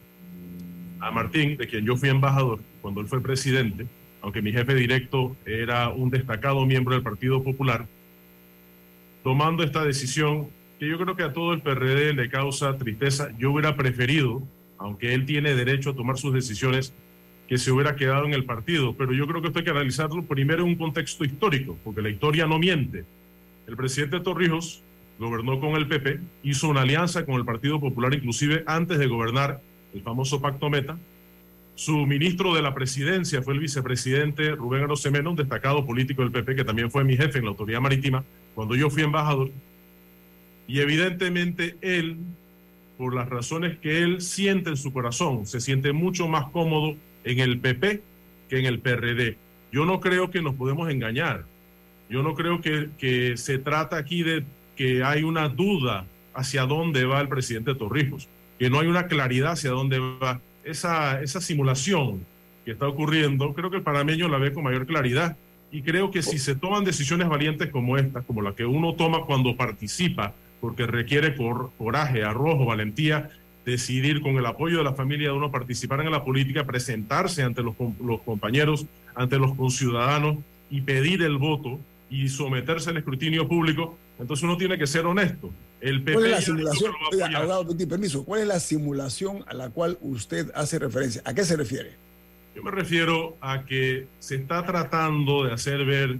[1.00, 3.86] a Martín, de quien yo fui embajador cuando él fue presidente,
[4.22, 7.86] aunque mi jefe directo era un destacado miembro del Partido Popular,
[9.22, 13.30] tomando esta decisión que yo creo que a todo el PRD le causa tristeza.
[13.38, 14.42] Yo hubiera preferido,
[14.78, 16.94] aunque él tiene derecho a tomar sus decisiones,
[17.48, 20.24] que se hubiera quedado en el partido, pero yo creo que esto hay que analizarlo
[20.24, 23.04] primero en un contexto histórico, porque la historia no miente.
[23.66, 24.82] El presidente Torrijos
[25.18, 29.60] gobernó con el PP, hizo una alianza con el Partido Popular, inclusive antes de gobernar
[29.94, 30.98] el famoso Pacto Meta.
[31.74, 36.56] Su ministro de la presidencia fue el vicepresidente Rubén Arosemena, un destacado político del PP,
[36.56, 38.24] que también fue mi jefe en la autoridad marítima
[38.54, 39.50] cuando yo fui embajador.
[40.66, 42.18] Y evidentemente él,
[42.98, 47.40] por las razones que él siente en su corazón, se siente mucho más cómodo en
[47.40, 48.02] el PP
[48.48, 49.36] que en el PRD.
[49.72, 51.44] Yo no creo que nos podemos engañar.
[52.08, 54.44] Yo no creo que, que se trata aquí de
[54.76, 59.52] que hay una duda hacia dónde va el presidente Torrijos, que no hay una claridad
[59.52, 62.24] hacia dónde va esa, esa simulación
[62.64, 63.54] que está ocurriendo.
[63.54, 65.36] Creo que el panameño la ve con mayor claridad
[65.72, 69.24] y creo que si se toman decisiones valientes como esta, como la que uno toma
[69.24, 71.34] cuando participa, porque requiere
[71.78, 73.30] coraje, arrojo, valentía,
[73.64, 77.62] decidir con el apoyo de la familia de uno participar en la política, presentarse ante
[77.62, 80.36] los, los compañeros, ante los conciudadanos
[80.70, 85.50] y pedir el voto y someterse al escrutinio público, entonces uno tiene que ser honesto.
[85.80, 86.92] El PP ¿Cuál es la simulación?
[87.12, 91.22] Oiga, permiso, ¿cuál es la simulación a la cual usted hace referencia?
[91.24, 91.92] ¿A qué se refiere?
[92.54, 96.16] Yo me refiero a que se está tratando de hacer ver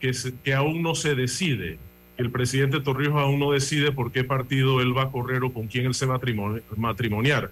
[0.00, 1.78] que, que aún no se decide,
[2.16, 5.52] que el presidente Torrijos aún no decide por qué partido él va a correr o
[5.52, 6.20] con quién él se va a
[6.76, 7.50] matrimoniar.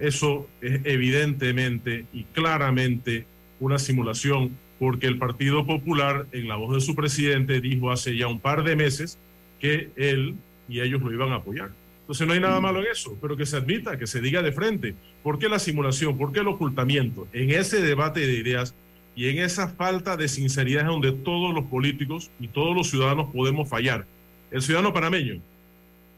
[0.00, 3.26] Eso es evidentemente y claramente
[3.60, 8.28] una simulación porque el Partido Popular, en la voz de su presidente, dijo hace ya
[8.28, 9.18] un par de meses
[9.58, 10.34] que él
[10.68, 11.70] y ellos lo iban a apoyar.
[12.00, 14.52] Entonces no hay nada malo en eso, pero que se admita, que se diga de
[14.52, 14.94] frente.
[15.22, 16.16] ¿Por qué la simulación?
[16.16, 17.28] ¿Por qué el ocultamiento?
[17.32, 18.74] En ese debate de ideas
[19.14, 23.30] y en esa falta de sinceridad es donde todos los políticos y todos los ciudadanos
[23.32, 24.06] podemos fallar.
[24.50, 25.40] El ciudadano panameño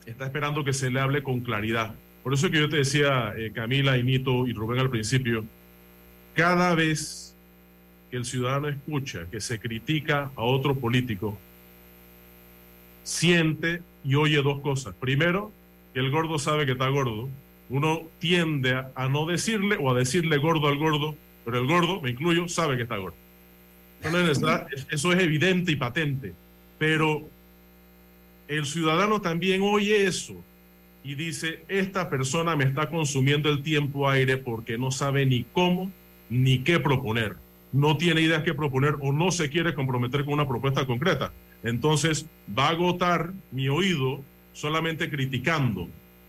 [0.06, 1.94] está esperando que se le hable con claridad.
[2.22, 5.44] Por eso que yo te decía, eh, Camila y Nito y Rubén al principio,
[6.34, 7.34] cada vez
[8.10, 11.38] que el ciudadano escucha que se critica a otro político,
[13.02, 14.94] siente y oye dos cosas.
[14.98, 15.52] Primero,
[15.92, 17.28] que el gordo sabe que está gordo.
[17.68, 22.10] Uno tiende a, no decirle o a decirle gordo al gordo, pero el gordo, me
[22.10, 23.16] incluyo, sabe que está gordo.
[24.90, 26.34] Eso es evidente y patente.
[26.78, 27.28] Pero
[28.48, 30.42] el ciudadano también oye eso
[31.04, 35.90] y dice, esta persona me está consumiendo el tiempo aire porque no sabe ni cómo
[36.28, 37.36] ni qué proponer.
[37.72, 41.32] No tiene ideas que proponer o no se quiere comprometer con una propuesta concreta.
[41.62, 45.88] Entonces va a agotar mi oído solamente criticando.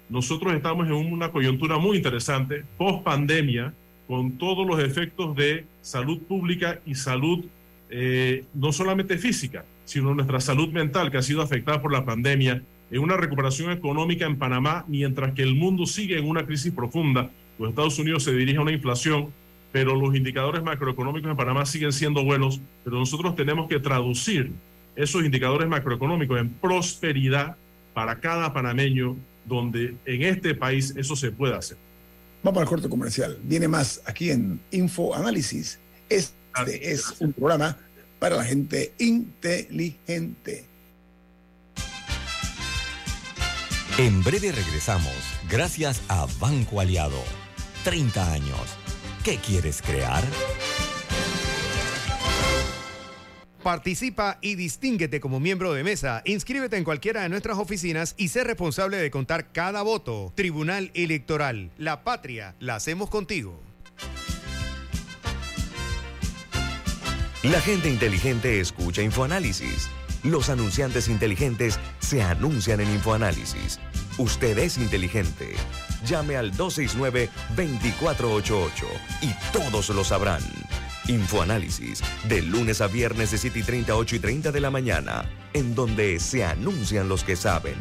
[0.10, 3.74] Nosotros estamos en una coyuntura muy interesante, post pandemia,
[4.08, 7.46] con todos los efectos de salud pública y salud
[7.90, 12.62] eh, no solamente física, sino nuestra salud mental que ha sido afectada por la pandemia,
[12.92, 17.30] en una recuperación económica en Panamá, mientras que el mundo sigue en una crisis profunda.
[17.58, 19.32] Los Estados Unidos se dirige a una inflación,
[19.72, 24.52] pero los indicadores macroeconómicos en Panamá siguen siendo buenos, pero nosotros tenemos que traducir
[24.96, 27.56] esos indicadores macroeconómicos en prosperidad
[27.94, 31.78] para cada panameño, donde en este país eso se puede hacer.
[32.44, 33.38] Vamos al corte comercial.
[33.44, 35.80] Viene más aquí en Info Análisis.
[36.10, 37.78] Este es un programa
[38.20, 40.66] para la gente inteligente.
[43.98, 45.14] En breve regresamos,
[45.50, 47.22] gracias a Banco Aliado.
[47.84, 48.78] 30 años.
[49.24, 50.24] ¿Qué quieres crear?
[53.64, 56.24] Participa y distínguete como miembro de mesa.
[56.26, 60.34] Inscríbete en cualquiera de nuestras oficinas y sé responsable de contar cada voto.
[60.36, 61.70] Tribunal Electoral.
[61.78, 63.62] La patria la hacemos contigo.
[67.44, 69.90] La gente inteligente escucha InfoAnálisis.
[70.24, 73.80] Los anunciantes inteligentes se anuncian en InfoAnálisis.
[74.18, 75.56] Usted es inteligente.
[76.06, 78.72] Llame al 269-2488
[79.22, 80.42] y todos lo sabrán.
[81.12, 85.30] Infoanálisis, de lunes a viernes de 7 y 30, 8 y 30 de la mañana,
[85.52, 87.76] en donde se anuncian los que saben.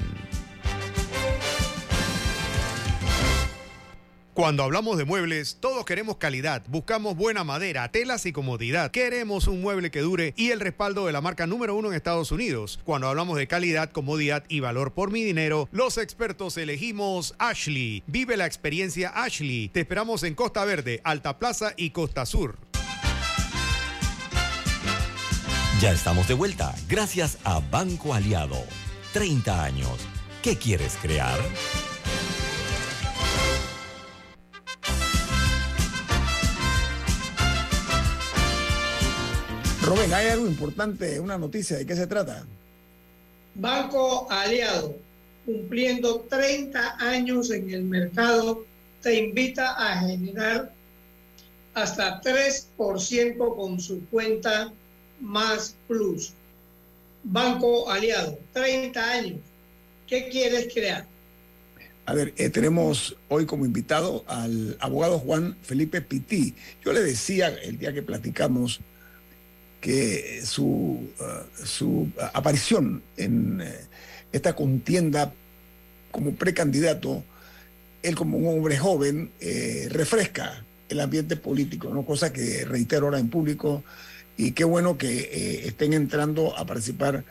[4.35, 8.91] Cuando hablamos de muebles, todos queremos calidad, buscamos buena madera, telas y comodidad.
[8.91, 12.33] Queremos un mueble que dure y el respaldo de la marca número uno en Estados
[12.33, 12.81] Unidos.
[12.83, 18.03] Cuando hablamos de calidad, comodidad y valor por mi dinero, los expertos elegimos Ashley.
[18.09, 19.69] Vive la experiencia Ashley.
[19.69, 22.70] Te esperamos en Costa Verde, Alta Plaza y Costa Sur.
[25.81, 28.59] Ya estamos de vuelta, gracias a Banco Aliado.
[29.15, 29.89] 30 años.
[30.43, 31.41] ¿Qué quieres crear?
[39.83, 42.45] Rubén, hay algo importante, una noticia, ¿de qué se trata?
[43.55, 44.95] Banco Aliado,
[45.47, 48.67] cumpliendo 30 años en el mercado,
[49.01, 50.75] te invita a generar
[51.73, 54.75] hasta 3% con su cuenta
[55.21, 56.33] más plus.
[57.23, 59.41] Banco Aliado, 30 años.
[60.07, 61.07] ¿Qué quieres crear?
[62.07, 66.55] A ver, eh, tenemos hoy como invitado al abogado Juan Felipe Pití.
[66.85, 68.81] Yo le decía el día que platicamos
[69.81, 70.65] que su,
[71.21, 73.81] uh, su aparición en eh,
[74.33, 75.33] esta contienda
[76.11, 77.25] como precandidato,
[78.03, 82.05] él como un hombre joven, eh, refresca el ambiente político, ¿no?
[82.05, 83.85] cosa que reitero ahora en público,
[84.41, 87.25] y qué bueno que eh, estén entrando a participar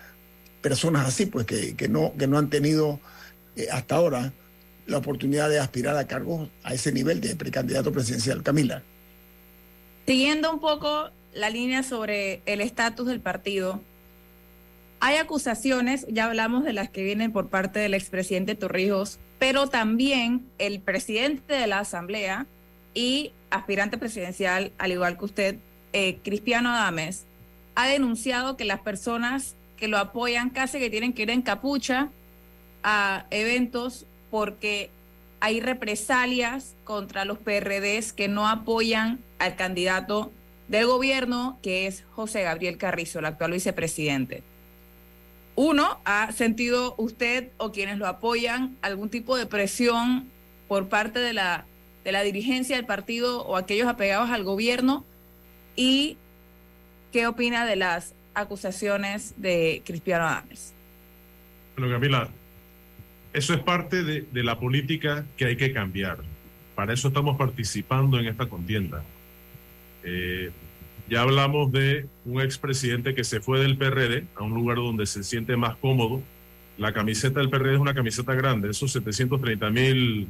[0.61, 2.99] personas así, pues que, que no, que no han tenido
[3.55, 4.31] eh, hasta ahora
[4.85, 8.43] la oportunidad de aspirar a cargos a ese nivel de precandidato presidencial.
[8.43, 8.83] Camila.
[10.05, 13.81] Siguiendo un poco la línea sobre el estatus del partido,
[14.99, 20.45] hay acusaciones, ya hablamos de las que vienen por parte del expresidente Torrijos, pero también
[20.59, 22.45] el presidente de la Asamblea
[22.93, 25.55] y aspirante presidencial, al igual que usted,
[25.93, 27.25] eh, Cristiano Adames,
[27.75, 32.09] ha denunciado que las personas que lo apoyan casi que tienen que ir en capucha
[32.83, 34.89] a eventos porque
[35.39, 40.31] hay represalias contra los PRDs que no apoyan al candidato
[40.67, 44.43] del gobierno, que es José Gabriel Carrizo, el actual vicepresidente.
[45.55, 50.29] Uno, ¿ha sentido usted o quienes lo apoyan algún tipo de presión
[50.67, 51.65] por parte de la,
[52.03, 55.03] de la dirigencia del partido o aquellos apegados al gobierno?
[55.75, 56.17] ¿Y
[57.11, 60.73] qué opina de las acusaciones de Cristiano Adames?
[61.77, 62.29] Bueno, Camila,
[63.33, 66.17] eso es parte de, la política que hay que cambiar.
[66.75, 69.03] Para eso estamos participando en esta contienda.
[70.03, 70.51] Eh,
[71.09, 75.23] ya hablamos de un expresidente que se fue del PRD a un lugar donde se
[75.23, 76.21] siente más cómodo.
[76.77, 80.27] La camiseta del PRD es una camiseta grande, esos 730 mil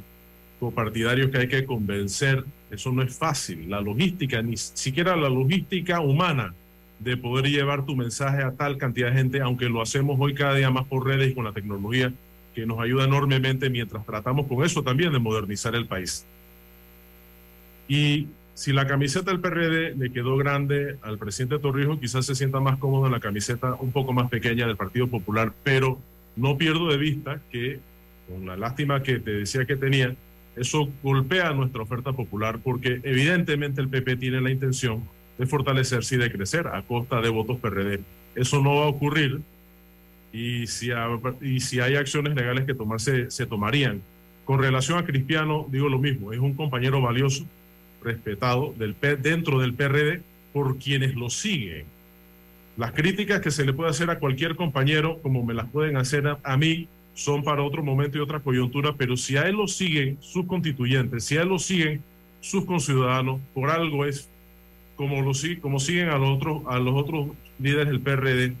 [0.58, 3.68] copartidarios que hay que convencer, eso no es fácil.
[3.68, 6.54] La logística, ni siquiera la logística humana
[6.98, 10.54] de poder llevar tu mensaje a tal cantidad de gente, aunque lo hacemos hoy cada
[10.54, 12.12] día más por redes y con la tecnología,
[12.54, 16.26] que nos ayuda enormemente mientras tratamos con eso también de modernizar el país.
[17.88, 22.60] Y si la camiseta del PRD le quedó grande al presidente Torrijos, quizás se sienta
[22.60, 25.98] más cómodo en la camiseta un poco más pequeña del Partido Popular, pero
[26.36, 27.80] no pierdo de vista que,
[28.28, 30.14] con la lástima que te decía que tenía,
[30.56, 35.02] eso golpea nuestra oferta popular porque evidentemente el PP tiene la intención
[35.38, 38.00] de fortalecerse y de crecer a costa de votos PRD.
[38.34, 39.40] Eso no va a ocurrir
[40.32, 40.90] y si,
[41.40, 44.02] y si hay acciones legales que tomarse, se tomarían.
[44.44, 47.44] Con relación a Cristiano, digo lo mismo, es un compañero valioso,
[48.02, 51.84] respetado del, dentro del PRD por quienes lo siguen.
[52.76, 56.36] Las críticas que se le puede hacer a cualquier compañero, como me las pueden hacer
[56.42, 60.18] a mí, son para otro momento y otra coyuntura, pero si a él lo siguen
[60.20, 62.02] sus constituyentes, si a él lo siguen
[62.40, 64.28] sus conciudadanos, por algo es
[64.96, 68.54] como, lo, como siguen a los, otros, a los otros líderes del PRD.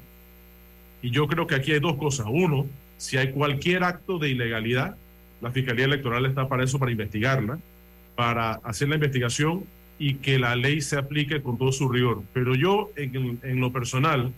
[1.02, 2.26] Y yo creo que aquí hay dos cosas.
[2.30, 2.66] Uno,
[2.98, 4.96] si hay cualquier acto de ilegalidad,
[5.40, 7.58] la Fiscalía Electoral está para eso, para investigarla,
[8.14, 9.64] para hacer la investigación
[9.98, 12.22] y que la ley se aplique con todo su rigor.
[12.32, 14.32] Pero yo, en, en lo personal,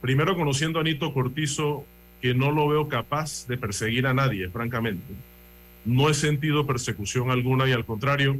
[0.00, 1.86] primero conociendo a Anito Cortizo,
[2.24, 5.12] que no lo veo capaz de perseguir a nadie, francamente.
[5.84, 8.38] No he sentido persecución alguna y al contrario,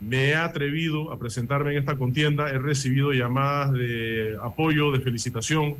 [0.00, 5.74] me he atrevido a presentarme en esta contienda, he recibido llamadas de apoyo, de felicitación,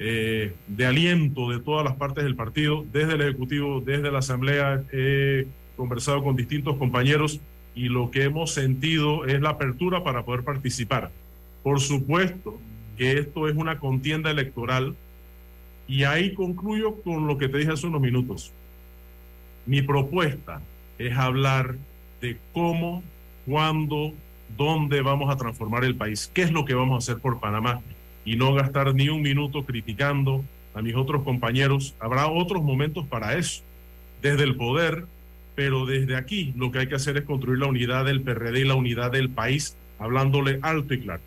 [0.00, 4.82] eh, de aliento de todas las partes del partido, desde el Ejecutivo, desde la Asamblea,
[4.92, 7.38] he conversado con distintos compañeros
[7.76, 11.12] y lo que hemos sentido es la apertura para poder participar.
[11.62, 12.58] Por supuesto
[12.96, 14.96] que esto es una contienda electoral
[15.88, 18.52] y ahí concluyo con lo que te dije hace unos minutos.
[19.66, 20.60] Mi propuesta
[20.98, 21.76] es hablar
[22.20, 23.02] de cómo,
[23.46, 24.12] cuándo,
[24.56, 27.80] dónde vamos a transformar el país, qué es lo que vamos a hacer por Panamá
[28.24, 31.94] y no gastar ni un minuto criticando a mis otros compañeros.
[32.00, 33.62] Habrá otros momentos para eso,
[34.20, 35.06] desde el poder,
[35.54, 38.64] pero desde aquí lo que hay que hacer es construir la unidad del PRD y
[38.64, 41.22] la unidad del país, hablándole alto y claro.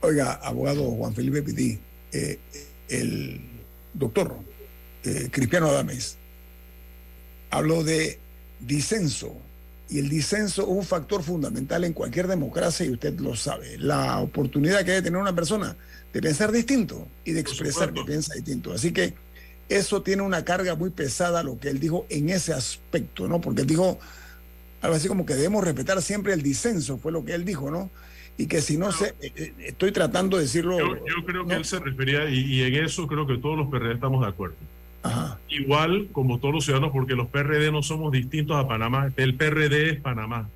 [0.00, 1.78] Oiga, abogado Juan Felipe Pití,
[2.12, 2.38] eh,
[2.88, 3.40] el
[3.94, 4.36] doctor
[5.04, 6.16] eh, Cristiano Adames
[7.50, 8.18] habló de
[8.60, 9.34] disenso
[9.88, 13.78] y el disenso es un factor fundamental en cualquier democracia y usted lo sabe.
[13.78, 15.76] La oportunidad que debe tener una persona
[16.12, 18.72] de pensar distinto y de expresar que piensa distinto.
[18.72, 19.14] Así que
[19.68, 23.40] eso tiene una carga muy pesada lo que él dijo en ese aspecto, ¿no?
[23.40, 23.98] Porque él dijo
[24.80, 27.90] algo así como que debemos respetar siempre el disenso, fue lo que él dijo, ¿no?
[28.36, 30.78] Y que si no se, eh, eh, estoy tratando de decirlo.
[30.78, 34.22] Yo, creo que él se refería, y, en eso creo que todos los PRD estamos
[34.22, 34.56] de acuerdo.
[35.48, 39.90] Igual como todos los ciudadanos, porque los PRD no somos distintos a Panamá, el PRD
[39.90, 40.48] es Panamá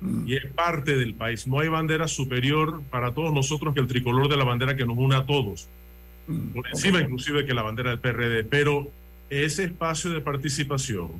[0.00, 0.26] mm.
[0.26, 1.46] y es parte del país.
[1.46, 4.98] No hay bandera superior para todos nosotros que el tricolor de la bandera que nos
[4.98, 5.68] une a todos,
[6.26, 6.48] mm.
[6.48, 8.90] por encima inclusive que la bandera del PRD, pero
[9.30, 11.12] ese espacio de participación,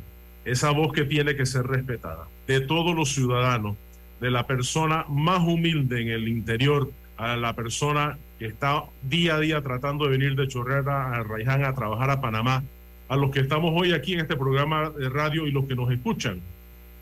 [0.44, 3.76] esa voz que tiene que ser respetada de todos los ciudadanos,
[4.20, 9.40] de la persona más humilde en el interior a la persona que está día a
[9.40, 12.64] día tratando de venir de Chorrera a Raiján a trabajar a Panamá,
[13.08, 15.90] a los que estamos hoy aquí en este programa de radio y los que nos
[15.92, 16.40] escuchan.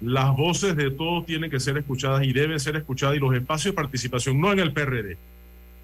[0.00, 3.72] Las voces de todos tienen que ser escuchadas y deben ser escuchadas y los espacios
[3.72, 5.16] de participación, no en el PRD,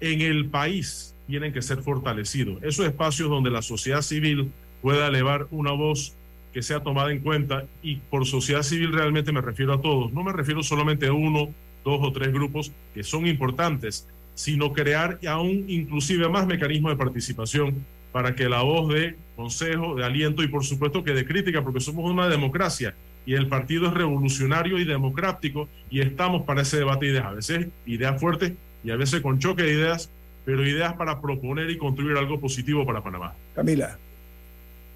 [0.01, 2.61] en el país tienen que ser fortalecidos.
[2.63, 4.51] Esos espacios donde la sociedad civil
[4.81, 6.15] pueda elevar una voz
[6.53, 10.23] que sea tomada en cuenta y por sociedad civil realmente me refiero a todos, no
[10.23, 11.49] me refiero solamente a uno,
[11.83, 17.85] dos o tres grupos que son importantes, sino crear aún inclusive más mecanismos de participación
[18.11, 21.79] para que la voz de consejo, de aliento y por supuesto que de crítica, porque
[21.79, 22.95] somos una democracia
[23.25, 27.31] y el partido es revolucionario y democrático y estamos para ese debate de ideas, a
[27.31, 30.09] veces ideas fuertes y a veces con choque de ideas,
[30.45, 33.35] pero ideas para proponer y construir algo positivo para Panamá.
[33.53, 33.99] Camila.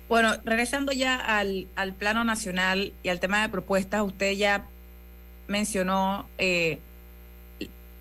[0.09, 4.65] Bueno, regresando ya al, al plano nacional y al tema de propuestas, usted ya
[5.47, 6.79] mencionó eh,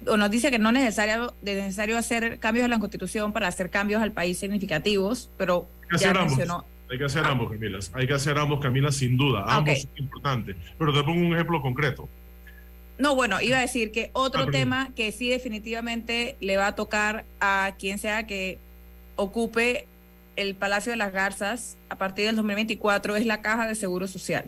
[0.06, 3.70] o nos dice que no es necesario, necesario hacer cambios en la constitución para hacer
[3.70, 6.64] cambios al país significativos, pero hay que hacer ambos.
[6.90, 7.78] Hay que hacer ambos, Camila.
[7.94, 9.44] Hay que hacer ambos, Camila, sin duda.
[9.46, 10.56] Ambos son importantes.
[10.78, 12.06] Pero te pongo un ejemplo concreto.
[12.98, 16.74] No, bueno, iba a decir que otro ah, tema que sí definitivamente le va a
[16.74, 18.58] tocar a quien sea que
[19.16, 19.86] ocupe
[20.36, 24.44] el Palacio de las Garzas a partir del 2024 es la Caja de Seguro Social.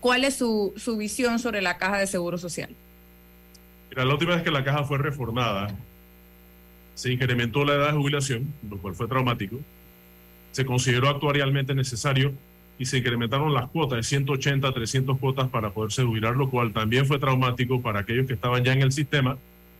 [0.00, 2.70] ¿Cuál es su, su visión sobre la Caja de Seguro Social?
[3.96, 5.68] la última vez que la caja fue reformada,
[6.94, 9.60] se incrementó la edad de jubilación, lo cual fue traumático.
[10.50, 12.32] Se consideró actuarialmente necesario
[12.78, 16.72] y se incrementaron las cuotas de 180 a 300 cuotas para poderse jubilar, lo cual
[16.72, 19.38] también fue traumático para aquellos que estaban ya en el sistema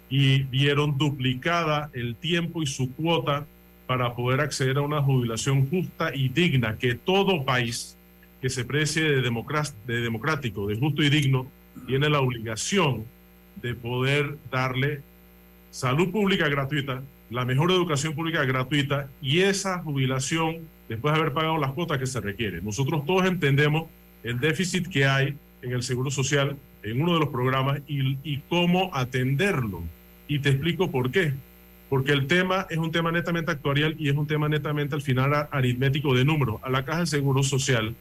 [0.08, 3.46] y vieron duplicada el tiempo y su cuota
[3.86, 7.96] para poder acceder a una jubilación justa y digna que todo país
[8.40, 11.46] que se precie de, de democrático, de justo y digno,
[11.86, 13.04] tiene la obligación
[13.62, 15.00] de poder darle
[15.70, 20.58] salud pública gratuita, la mejor educación pública gratuita y esa jubilación
[20.88, 22.64] después de haber pagado las cuotas que se requieren.
[22.64, 23.88] Nosotros todos entendemos
[24.22, 28.42] el déficit que hay en el Seguro Social en uno de los programas y, y
[28.48, 29.82] cómo atenderlo.
[30.28, 31.32] Y te explico por qué.
[31.88, 35.48] Porque el tema es un tema netamente actuarial y es un tema netamente al final
[35.50, 36.60] aritmético de números.
[36.62, 37.94] A la Caja de Seguro Social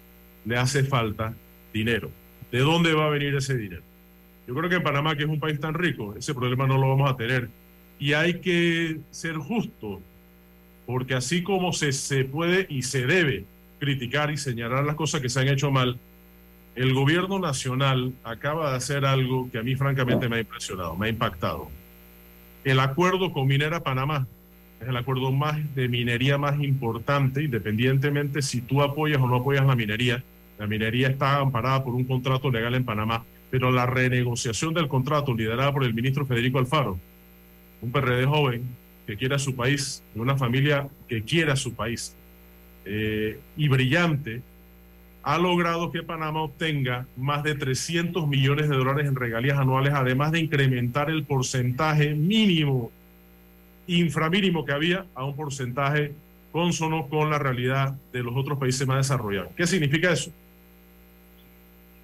[0.45, 1.34] le hace falta
[1.73, 2.09] dinero.
[2.51, 3.81] ¿De dónde va a venir ese dinero?
[4.47, 6.89] Yo creo que en Panamá, que es un país tan rico, ese problema no lo
[6.89, 7.49] vamos a tener.
[7.99, 10.01] Y hay que ser justo,
[10.86, 13.45] porque así como se, se puede y se debe
[13.79, 15.97] criticar y señalar las cosas que se han hecho mal,
[16.75, 21.07] el gobierno nacional acaba de hacer algo que a mí francamente me ha impresionado, me
[21.07, 21.69] ha impactado.
[22.64, 24.28] El acuerdo con Minera Panamá
[24.82, 29.66] es el acuerdo más de minería más importante, independientemente si tú apoyas o no apoyas
[29.66, 30.24] la minería.
[30.57, 35.32] La minería está amparada por un contrato legal en Panamá pero la renegociación del contrato
[35.36, 36.97] liderada por el ministro Federico Alfaro,
[37.84, 38.64] un PRD joven
[39.05, 42.16] que quiere a su país, una familia que quiere a su país
[42.84, 44.41] eh, y brillante,
[45.24, 50.32] ha logrado que Panamá obtenga más de 300 millones de dólares en regalías anuales, además
[50.32, 52.91] de incrementar el porcentaje mínimo,
[53.88, 56.13] inframínimo que había a un porcentaje
[56.51, 59.53] consono con la realidad de los otros países más desarrollados.
[59.55, 60.32] ¿Qué significa eso?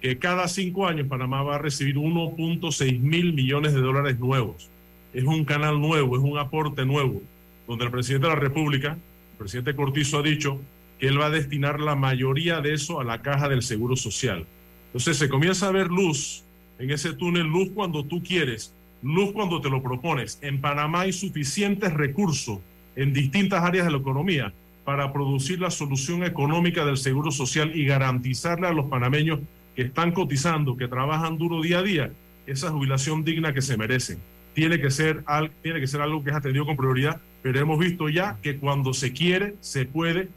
[0.00, 4.68] que cada cinco años Panamá va a recibir 1.6 mil millones de dólares nuevos.
[5.12, 7.20] Es un canal nuevo, es un aporte nuevo,
[7.68, 10.58] donde el presidente de la República, el presidente Cortizo, ha dicho
[11.00, 14.46] que él va a destinar la mayoría de eso a la caja del Seguro Social.
[14.88, 16.44] Entonces se comienza a ver luz
[16.78, 20.38] en ese túnel, luz cuando tú quieres, luz cuando te lo propones.
[20.42, 22.58] En Panamá hay suficientes recursos
[22.96, 24.52] en distintas áreas de la economía
[24.84, 29.40] para producir la solución económica del Seguro Social y garantizarle a los panameños
[29.74, 32.12] que están cotizando, que trabajan duro día a día,
[32.46, 34.18] esa jubilación digna que se merecen.
[34.52, 35.24] Tiene que ser,
[35.62, 38.92] tiene que ser algo que es atendido con prioridad, pero hemos visto ya que cuando
[38.92, 40.28] se quiere, se puede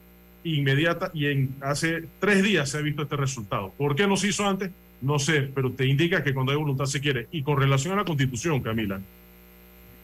[0.44, 3.74] inmediata y en hace tres días se ha visto este resultado.
[3.78, 4.72] ¿Por qué no se hizo antes?
[5.04, 7.28] no sé, pero te indica que cuando hay voluntad se quiere.
[7.32, 9.02] Y con relación a la constitución, Camila,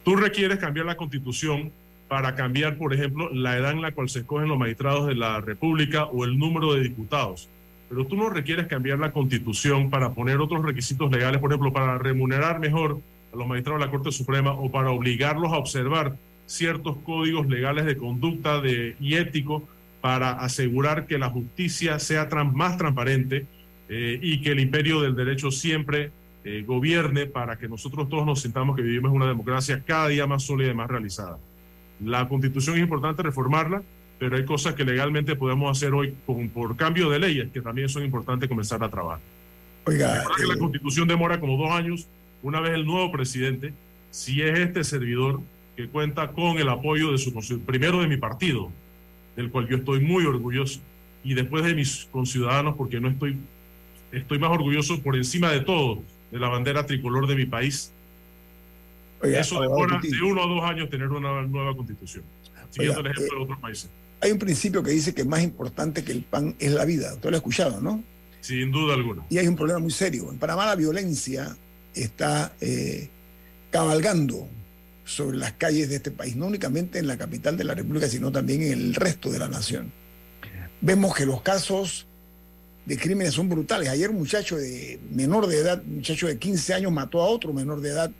[0.04, 1.72] tú requieres cambiar la constitución
[2.06, 5.40] para cambiar, por ejemplo, la edad en la cual se escogen los magistrados de la
[5.40, 7.48] República o el número de diputados.
[7.88, 11.96] Pero tú no requieres cambiar la constitución para poner otros requisitos legales, por ejemplo, para
[11.96, 13.00] remunerar mejor
[13.32, 17.86] a los magistrados de la Corte Suprema o para obligarlos a observar ciertos códigos legales
[17.86, 19.66] de conducta y ético
[20.00, 23.46] para asegurar que la justicia sea más transparente
[23.88, 26.10] eh, y que el imperio del derecho siempre
[26.44, 30.44] eh, gobierne para que nosotros todos nos sintamos que vivimos una democracia cada día más
[30.44, 31.38] sólida y más realizada.
[32.02, 33.82] La constitución es importante reformarla,
[34.18, 37.90] pero hay cosas que legalmente podemos hacer hoy con, por cambio de leyes que también
[37.90, 39.20] son importantes comenzar a trabajar.
[39.84, 42.08] Oiga, la eh, constitución demora como dos años,
[42.42, 43.74] una vez el nuevo presidente,
[44.10, 45.40] si es este servidor
[45.76, 48.70] que cuenta con el apoyo de su primero de mi partido,
[49.36, 50.80] del cual yo estoy muy orgulloso,
[51.22, 53.36] y después de mis conciudadanos, porque no estoy,
[54.12, 57.92] estoy más orgulloso por encima de todo de la bandera tricolor de mi país.
[59.22, 62.24] Oiga, Eso demora de uno a dos años tener una nueva constitución,
[62.70, 63.90] siguiendo Oiga, el ejemplo eh, de otros países.
[64.22, 67.14] Hay un principio que dice que más importante que el pan es la vida.
[67.14, 68.02] Usted lo ha escuchado, ¿no?
[68.40, 69.24] Sin duda alguna.
[69.28, 70.30] Y hay un problema muy serio.
[70.30, 71.56] En Panamá la violencia
[71.94, 73.08] está eh,
[73.70, 74.48] cabalgando
[75.10, 78.30] sobre las calles de este país, no únicamente en la capital de la República, sino
[78.30, 79.92] también en el resto de la nación.
[80.80, 82.06] Vemos que los casos
[82.86, 83.88] de crímenes son brutales.
[83.88, 87.52] Ayer un muchacho de menor de edad, un muchacho de 15 años, mató a otro
[87.52, 88.10] menor de edad.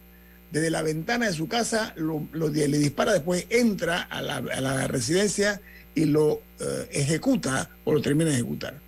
[0.51, 4.89] Desde la ventana de su casa lo, le dispara, después entra a la, a la
[4.89, 5.61] residencia
[5.95, 8.81] y lo eh, ejecuta o lo termina de ejecutar.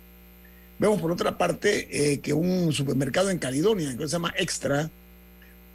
[0.77, 4.91] Vemos por otra parte eh, que un supermercado en Caledonia, que se llama Extra,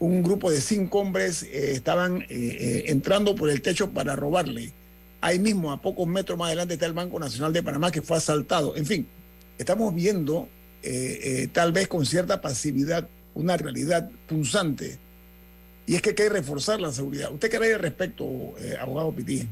[0.00, 4.72] un grupo de cinco hombres eh, estaban eh, eh, entrando por el techo para robarle.
[5.20, 8.16] Ahí mismo, a pocos metros más adelante, está el Banco Nacional de Panamá que fue
[8.16, 8.76] asaltado.
[8.76, 9.06] En fin,
[9.58, 10.48] estamos viendo,
[11.52, 14.96] tal vez con cierta pasividad, una realidad punzante.
[15.86, 17.32] Y es que hay que reforzar la seguridad.
[17.32, 19.48] ¿Usted qué al respecto, abogado Pití?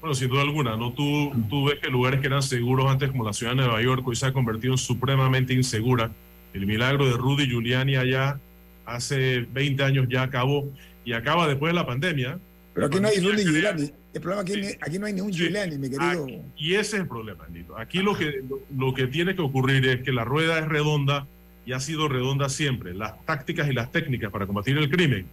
[0.00, 0.92] Bueno, sin duda alguna, ¿no?
[0.92, 4.02] Tú, tú ves que lugares que eran seguros antes, como la ciudad de Nueva York,
[4.04, 6.10] hoy se ha convertido en supremamente insegura.
[6.52, 8.40] El milagro de Rudy Giuliani allá
[8.86, 10.70] hace 20 años ya acabó
[11.04, 12.38] y acaba después de la pandemia.
[12.74, 13.90] Pero aquí no hay Rudy Giuliani.
[14.14, 15.40] El problema aquí, ni- aquí no hay ningún Sí.
[15.40, 16.24] Giuliani, mi querido.
[16.24, 17.76] Aquí- y ese es el problema, Nito.
[17.78, 21.26] Aquí lo que, lo, lo que tiene que ocurrir es que la rueda es redonda
[21.66, 22.94] y ha sido redonda siempre.
[22.94, 25.26] Las tácticas y las técnicas para combatir el crimen,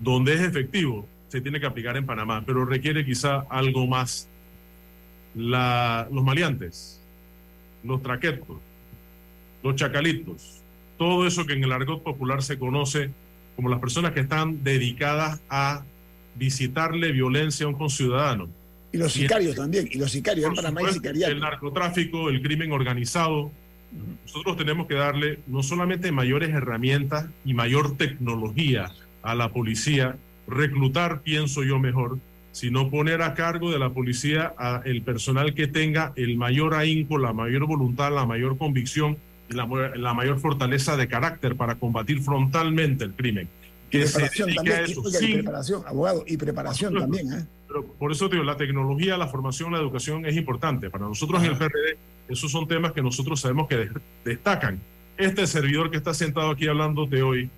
[0.00, 4.28] donde es efectivo, se tiene que aplicar en Panamá, pero requiere quizá algo más.
[5.34, 7.00] La, los maleantes,
[7.84, 8.56] los traquetos,
[9.62, 10.57] los chacalitos,
[10.98, 13.10] todo eso que en el argot popular se conoce
[13.56, 15.84] como las personas que están dedicadas a
[16.34, 18.48] visitarle violencia a un conciudadano.
[18.92, 19.88] Y los Y sicarios también.
[19.90, 20.46] Y los sicarios.
[20.46, 23.50] En Panamá supuesto, el narcotráfico, el crimen organizado.
[24.24, 28.90] Nosotros tenemos que darle no solamente mayores herramientas y mayor tecnología
[29.22, 32.18] a la policía, reclutar, pienso yo mejor,
[32.52, 37.18] sino poner a cargo de la policía a el personal que tenga el mayor ahínco,
[37.18, 39.16] la mayor voluntad, la mayor convicción
[39.50, 43.48] la, mayor fortaleza de carácter para combatir frontalmente el crimen.
[43.90, 44.84] Que se preparación a también.
[44.84, 46.24] eso, y preparación, abogado.
[46.26, 47.32] Y preparación también.
[47.32, 47.46] ¿eh?
[47.66, 50.90] pero por eso te digo, la tecnología, la formación, la educación es importante.
[50.90, 51.96] Para nosotros en el PRD,
[52.28, 53.90] esos son temas que nosotros sabemos que des-
[54.24, 54.78] destacan.
[55.16, 57.50] Este servidor que está sentado aquí hablándote hoy,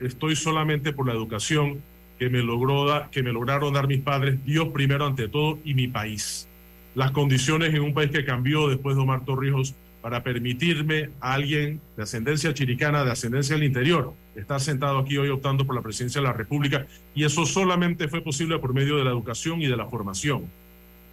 [0.00, 1.80] estoy solamente por la educación
[2.18, 5.74] que me, logró da- que me lograron dar mis padres, Dios primero ante todo y
[5.74, 6.48] mi país.
[6.94, 11.80] Las condiciones en un país que cambió después de Omar Torrijos para permitirme a alguien
[11.96, 16.20] de ascendencia chiricana, de ascendencia del interior, estar sentado aquí hoy optando por la presidencia
[16.20, 16.86] de la República.
[17.14, 20.50] Y eso solamente fue posible por medio de la educación y de la formación.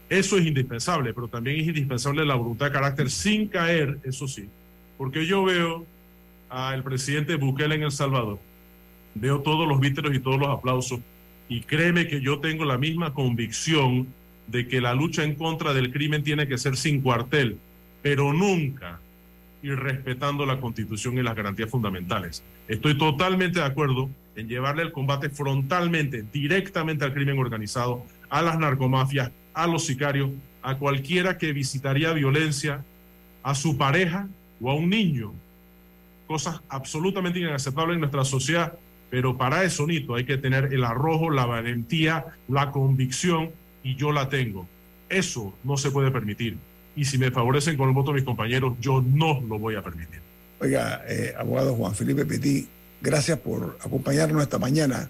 [0.09, 4.49] Eso es indispensable, pero también es indispensable la voluntad de carácter sin caer, eso sí.
[4.97, 5.85] Porque yo veo
[6.49, 8.39] al presidente Bukele en El Salvador,
[9.13, 10.99] veo todos los víteros y todos los aplausos,
[11.47, 14.07] y créeme que yo tengo la misma convicción
[14.47, 17.59] de que la lucha en contra del crimen tiene que ser sin cuartel,
[18.01, 18.99] pero nunca
[19.61, 22.43] ir respetando la constitución y las garantías fundamentales.
[22.67, 28.57] Estoy totalmente de acuerdo en llevarle el combate frontalmente, directamente al crimen organizado, a las
[28.57, 30.29] narcomafias, a los sicarios,
[30.61, 32.85] a cualquiera que visitaría violencia,
[33.43, 34.27] a su pareja
[34.61, 35.33] o a un niño.
[36.27, 38.73] Cosas absolutamente inaceptables en nuestra sociedad,
[39.09, 43.51] pero para eso, Nito, hay que tener el arrojo, la valentía, la convicción,
[43.83, 44.67] y yo la tengo.
[45.09, 46.57] Eso no se puede permitir.
[46.99, 49.81] Y si me favorecen con el voto de mis compañeros, yo no lo voy a
[49.81, 50.19] permitir.
[50.59, 52.67] Oiga, eh, abogado Juan Felipe Petit,
[53.01, 55.09] gracias por acompañarnos esta mañana,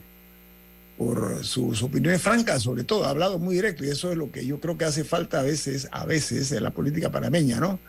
[0.97, 4.45] por sus opiniones francas, sobre todo, ha hablado muy directo y eso es lo que
[4.45, 7.79] yo creo que hace falta a veces, a veces en la política panameña, ¿no?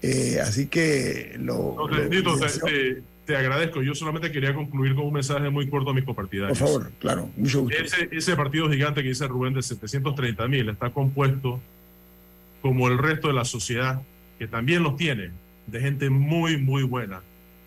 [0.00, 1.74] Eh, así que lo...
[1.76, 3.82] No, te, lo- agradezco.
[3.82, 6.58] Yo solamente quería concluir con un mensaje muy corto a mis por copartidarios.
[6.58, 7.76] favor, claro, mucho gusto.
[7.76, 11.60] Ese, ese partido gigante que dice Rubén de 730 mil está compuesto
[12.60, 14.02] como el resto de la sociedad,
[14.38, 15.30] que también los tiene,
[15.66, 17.22] de gente muy, muy buena,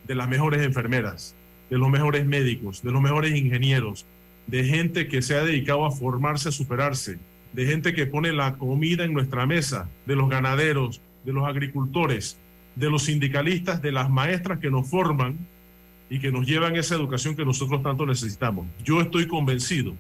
[0.07, 1.35] de las mejores enfermeras,
[1.69, 4.05] de los mejores médicos, de los mejores ingenieros,
[4.47, 7.19] de gente que se ha dedicado a formarse, a superarse,
[7.53, 12.37] de gente que pone la comida en nuestra mesa, de los ganaderos, de los agricultores,
[12.75, 15.37] de los sindicalistas, de las maestras que nos forman
[16.09, 18.67] y que nos llevan esa educación que nosotros tanto necesitamos.
[18.83, 19.93] Yo estoy convencido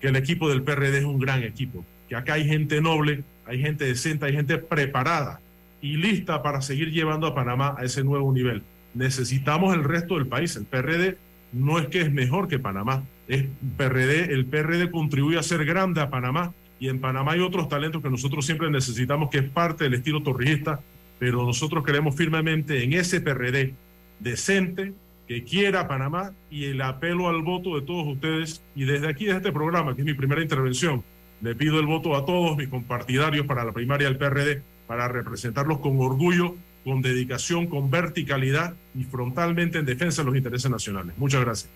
[0.00, 3.60] que el equipo del PRD es un gran equipo, que acá hay gente noble, hay
[3.60, 5.40] gente decente, hay gente preparada
[5.80, 8.62] y lista para seguir llevando a Panamá a ese nuevo nivel.
[8.94, 10.56] Necesitamos el resto del país.
[10.56, 11.18] El PRD
[11.52, 16.00] no es que es mejor que Panamá, es PRD, el PRD contribuye a ser grande
[16.00, 19.84] a Panamá y en Panamá hay otros talentos que nosotros siempre necesitamos, que es parte
[19.84, 20.80] del estilo torrijista,
[21.18, 23.74] pero nosotros creemos firmemente en ese PRD
[24.20, 24.92] decente,
[25.26, 28.62] que quiera a Panamá y el apelo al voto de todos ustedes.
[28.74, 31.02] Y desde aquí, desde este programa, que es mi primera intervención,
[31.44, 35.80] le pido el voto a todos mis compartidarios para la primaria del PRD, para representarlos
[35.80, 41.12] con orgullo, con dedicación, con verticalidad y frontalmente en defensa de los intereses nacionales.
[41.18, 41.70] Muchas gracias.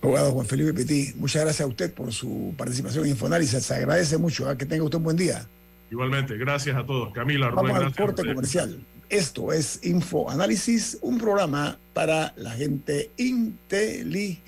[0.00, 3.62] Abogado Juan Felipe Petit, muchas gracias a usted por su participación en Infoanálisis.
[3.62, 4.48] Se agradece mucho.
[4.48, 4.56] ¿ah?
[4.56, 5.46] Que tenga usted un buen día.
[5.90, 7.12] Igualmente, gracias a todos.
[7.12, 7.98] Camila, Rubén, Vamos al gracias.
[7.98, 8.80] a corte comercial.
[9.10, 14.46] Esto es Infoanálisis, un programa para la gente inteligente.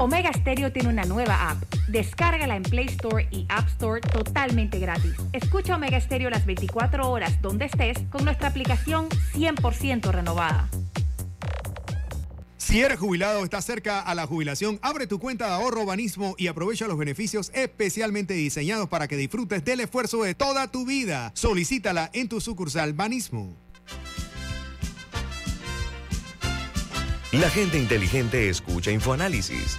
[0.00, 1.60] Omega Stereo tiene una nueva app.
[1.88, 5.14] Descárgala en Play Store y App Store totalmente gratis.
[5.32, 10.68] Escucha Omega Stereo las 24 horas donde estés con nuestra aplicación 100% renovada.
[12.58, 16.36] Si eres jubilado o estás cerca a la jubilación, abre tu cuenta de ahorro Banismo
[16.38, 21.32] y aprovecha los beneficios especialmente diseñados para que disfrutes del esfuerzo de toda tu vida.
[21.34, 23.56] Solicítala en tu sucursal Banismo.
[27.32, 29.78] La gente inteligente escucha InfoAnálisis.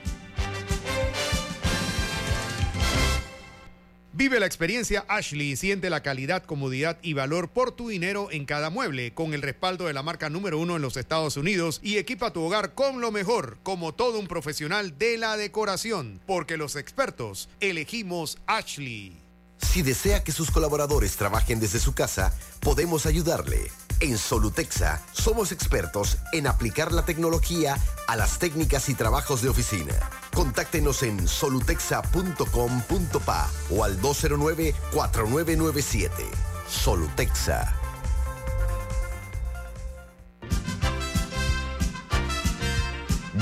[4.21, 8.45] Vive la experiencia Ashley y siente la calidad, comodidad y valor por tu dinero en
[8.45, 11.97] cada mueble, con el respaldo de la marca número uno en los Estados Unidos y
[11.97, 16.75] equipa tu hogar con lo mejor, como todo un profesional de la decoración, porque los
[16.75, 19.17] expertos elegimos Ashley.
[19.57, 23.71] Si desea que sus colaboradores trabajen desde su casa, podemos ayudarle.
[24.01, 27.75] En Solutexa somos expertos en aplicar la tecnología
[28.07, 30.20] a las técnicas y trabajos de oficina.
[30.33, 36.09] Contáctenos en solutexa.com.pa o al 209-4997.
[36.67, 37.77] Solutexa.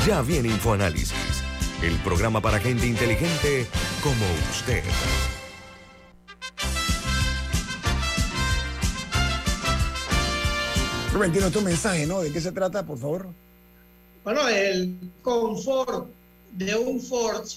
[0.05, 1.43] Ya viene InfoAnálisis,
[1.83, 3.67] el programa para gente inteligente
[4.01, 4.83] como usted.
[11.13, 12.21] Rubén, tiene tu mensaje, ¿no?
[12.21, 13.27] ¿De qué se trata, por favor?
[14.23, 16.07] Bueno, el confort
[16.53, 17.47] de un Ford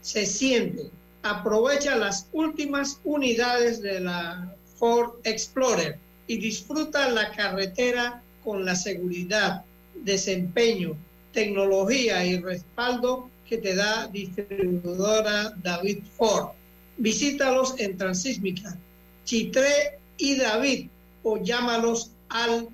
[0.00, 0.90] se siente.
[1.22, 9.64] Aprovecha las últimas unidades de la Ford Explorer y disfruta la carretera con la seguridad,
[9.94, 10.96] desempeño,
[11.32, 16.48] tecnología y respaldo que te da distribuidora David Ford.
[16.96, 18.76] Visítalos en Transísmica,
[19.24, 20.88] Chitré y David
[21.22, 22.68] o llámalos al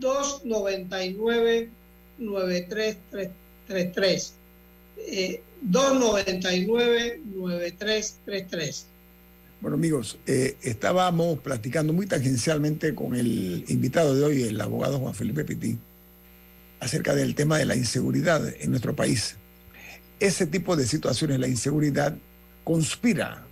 [0.00, 1.70] 299
[2.18, 4.34] 9333
[5.06, 8.86] eh, 299 9333
[9.60, 15.14] Bueno, amigos, eh, estábamos platicando muy tangencialmente con el invitado de hoy, el abogado Juan
[15.14, 15.80] Felipe Pitín,
[16.80, 19.36] acerca del tema de la inseguridad en nuestro país.
[20.18, 22.16] Ese tipo de situaciones, la inseguridad,
[22.64, 23.44] conspira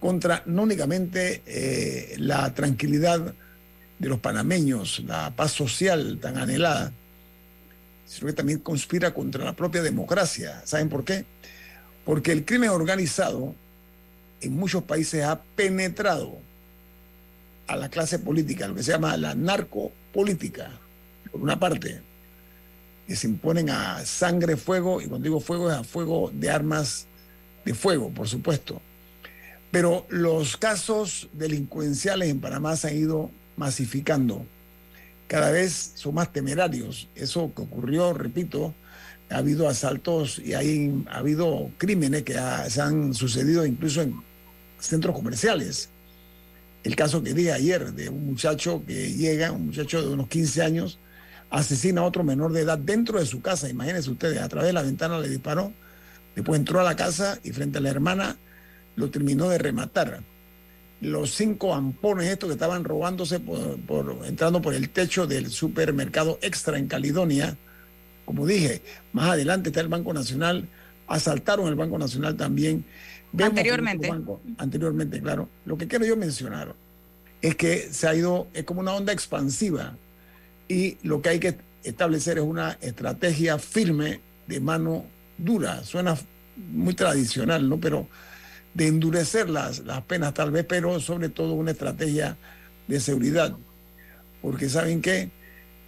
[0.00, 3.34] contra no únicamente eh, la tranquilidad
[3.98, 6.92] de los panameños, la paz social tan anhelada,
[8.08, 10.62] sino que también conspira contra la propia democracia.
[10.64, 11.24] ¿Saben por qué?
[12.04, 13.54] Porque el crimen organizado
[14.40, 16.38] en muchos países ha penetrado
[17.66, 20.70] a la clase política, lo que se llama la narcopolítica,
[21.30, 22.00] por una parte,
[23.06, 27.06] que se imponen a sangre, fuego, y cuando digo fuego es a fuego de armas
[27.64, 28.80] de fuego, por supuesto.
[29.70, 34.46] Pero los casos delincuenciales en Panamá se han ido masificando.
[35.28, 37.08] Cada vez son más temerarios.
[37.14, 38.74] Eso que ocurrió, repito,
[39.30, 42.34] ha habido asaltos y hay, ha habido crímenes que
[42.68, 44.14] se han sucedido incluso en
[44.80, 45.90] centros comerciales.
[46.82, 50.62] El caso que di ayer de un muchacho que llega, un muchacho de unos 15
[50.62, 50.98] años,
[51.50, 53.68] asesina a otro menor de edad dentro de su casa.
[53.68, 55.72] Imagínense ustedes, a través de la ventana le disparó,
[56.34, 58.36] después entró a la casa y frente a la hermana
[58.96, 60.22] lo terminó de rematar.
[61.00, 66.38] Los cinco ampones estos que estaban robándose por, por- entrando por el techo del supermercado
[66.42, 67.56] Extra en Caledonia,
[68.24, 68.82] como dije,
[69.12, 70.68] más adelante está el Banco Nacional,
[71.06, 72.84] asaltaron el Banco Nacional también.
[73.32, 74.08] Vemos Anteriormente.
[74.08, 75.48] banco- anteriormente, claro.
[75.66, 76.74] Lo que quiero yo mencionar
[77.40, 79.96] es que se ha ido, es como una onda expansiva
[80.68, 85.04] y lo que hay que establecer es una estrategia firme de mano
[85.38, 85.84] dura.
[85.84, 86.16] Suena
[86.56, 87.78] muy tradicional, ¿no?
[87.78, 88.08] Pero
[88.78, 92.36] de endurecer las, las penas tal vez, pero sobre todo una estrategia
[92.86, 93.56] de seguridad.
[94.40, 95.30] Porque saben que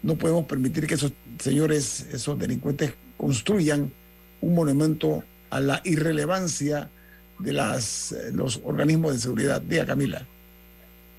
[0.03, 3.93] no podemos permitir que esos señores, esos delincuentes construyan
[4.41, 6.91] un monumento a la irrelevancia
[7.39, 9.63] de las, eh, los organismos de seguridad.
[9.63, 10.27] Diga Camila.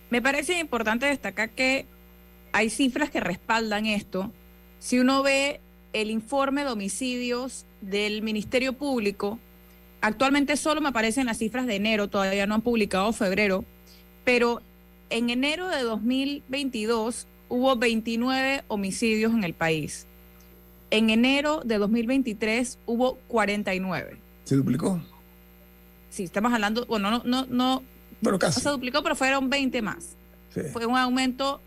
[0.09, 1.85] Me parece importante destacar que
[2.51, 4.29] hay cifras que respaldan esto.
[4.79, 5.61] Si uno ve
[5.93, 9.39] el informe de homicidios del Ministerio Público,
[10.01, 13.63] actualmente solo me aparecen las cifras de enero, todavía no han publicado febrero,
[14.23, 14.61] pero
[15.09, 20.05] en enero de 2022 hubo 29 homicidios en el país.
[20.89, 24.17] En enero de 2023 hubo 49.
[24.45, 25.01] ¿Se duplicó?
[26.09, 27.83] Sí, estamos hablando, bueno, no, no, no,
[28.21, 28.59] no casi.
[28.59, 30.15] se duplicó, pero fueron 20 más
[30.53, 30.61] Sí.
[30.73, 31.61] fue un aumento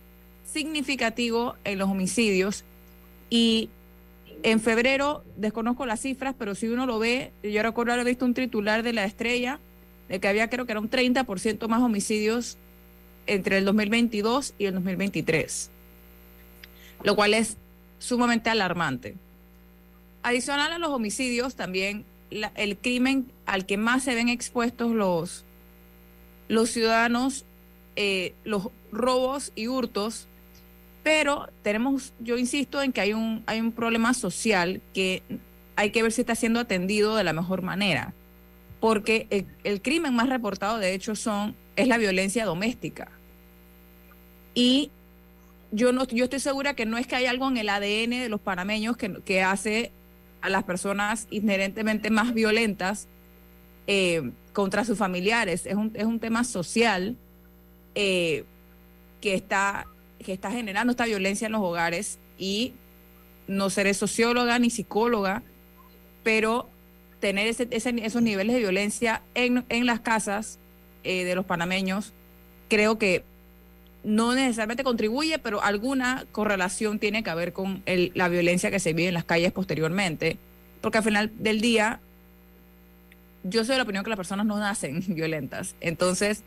[0.45, 2.65] significativo en los homicidios
[3.31, 3.71] y
[4.45, 8.35] en febrero desconozco las cifras, pero si uno lo ve, yo recuerdo haber visto un
[8.35, 9.59] titular de la estrella
[10.09, 12.59] de que había creo que era un 30% más homicidios
[13.27, 15.71] entre el 2022 y el 2023,
[17.03, 17.57] lo cual es
[17.99, 19.17] sumamente alarmante.
[20.23, 25.47] Adicional a los homicidios, también el crimen al que más se ven expuestos los,
[26.49, 27.47] los ciudadanos
[27.97, 30.27] eh, los robos y hurtos,
[31.05, 35.23] pero tenemos, yo insisto en que hay un, hay un problema social que
[35.77, 38.15] hay que ver si está siendo atendido de la mejor manera,
[38.81, 43.09] porque el, crimen más reportado de hecho son, es la violencia doméstica.
[44.55, 44.91] Y
[45.71, 48.29] yo, no, yo estoy segura que no es que hay algo en el ADN de
[48.29, 49.93] los panameños que, que hace
[50.41, 53.09] a las personas inherentemente más violentas
[53.87, 55.67] eh, contra sus familiares.
[55.67, 57.17] Es un, es un tema social
[57.95, 58.45] eh,
[59.21, 59.87] que, está,
[60.25, 62.73] que está generando esta violencia en los hogares y
[63.47, 65.43] no seré socióloga ni psicóloga,
[66.25, 66.69] pero
[67.21, 70.59] tener esos niveles de violencia en, las casas
[71.05, 72.13] eh, de los panameños,
[72.69, 73.23] creo que
[74.03, 79.09] no necesariamente contribuye, pero alguna correlación tiene que haber con la violencia que se vive
[79.09, 80.37] en las calles posteriormente,
[80.81, 82.01] porque al final del día
[83.43, 85.77] yo soy de la opinión que las personas no nacen violentas.
[85.81, 86.45] Entonces,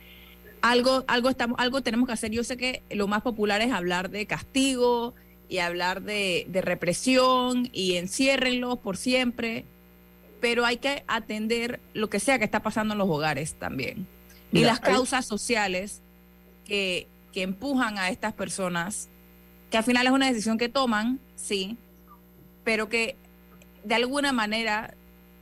[0.61, 2.31] algo, algo, estamos, algo tenemos que hacer.
[2.31, 5.13] Yo sé que lo más popular es hablar de castigo
[5.49, 9.65] y hablar de, de represión y enciérrenlos por siempre,
[10.41, 14.07] pero hay que atender lo que sea que está pasando en los hogares también.
[14.51, 16.01] y las hay- causas sociales
[16.65, 19.09] que, que empujan a estas personas,
[19.71, 21.77] que al final es una decisión que toman, sí,
[22.63, 23.15] pero que
[23.83, 24.93] de alguna manera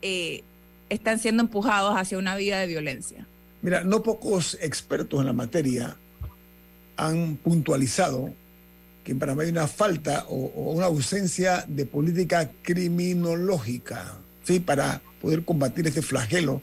[0.01, 0.43] eh,
[0.89, 3.26] están siendo empujados hacia una vida de violencia.
[3.66, 5.97] Mira, no pocos expertos en la materia
[6.97, 8.32] han puntualizado
[9.03, 14.59] que en Panamá hay una falta o, una ausencia de política criminológica, ¿sí?
[14.59, 16.61] Para poder combatir este flagelo.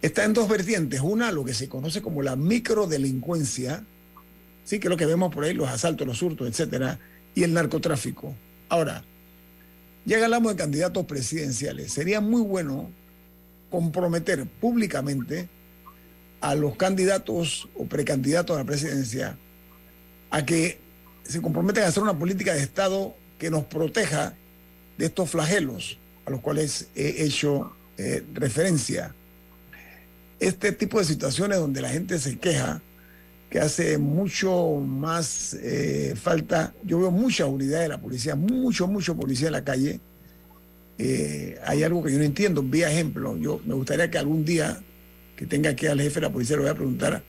[0.00, 1.02] Está en dos vertientes.
[1.02, 3.84] Una, lo que se conoce como la microdelincuencia,
[4.64, 4.78] ¿sí?
[4.78, 6.98] Que es lo que vemos por ahí, los asaltos, los hurtos, etcétera,
[7.34, 8.34] y el narcotráfico.
[8.70, 9.04] Ahora,
[10.06, 12.90] ya hablamos de candidatos presidenciales, sería muy bueno
[13.68, 15.50] comprometer públicamente
[16.42, 19.38] a los candidatos o precandidatos a la presidencia
[20.30, 20.78] a que
[21.22, 24.34] se comprometen a hacer una política de Estado que nos proteja
[24.98, 29.14] de estos flagelos a los cuales he hecho eh, referencia.
[30.40, 32.82] Este tipo de situaciones donde la gente se queja,
[33.48, 39.14] que hace mucho más eh, falta, yo veo mucha unidad de la policía, mucho, mucho
[39.14, 40.00] policía en la calle.
[40.98, 44.82] Eh, hay algo que yo no entiendo, vía ejemplo, yo me gustaría que algún día
[45.42, 47.22] que tenga aquí al jefe de la policía, le voy a preguntar,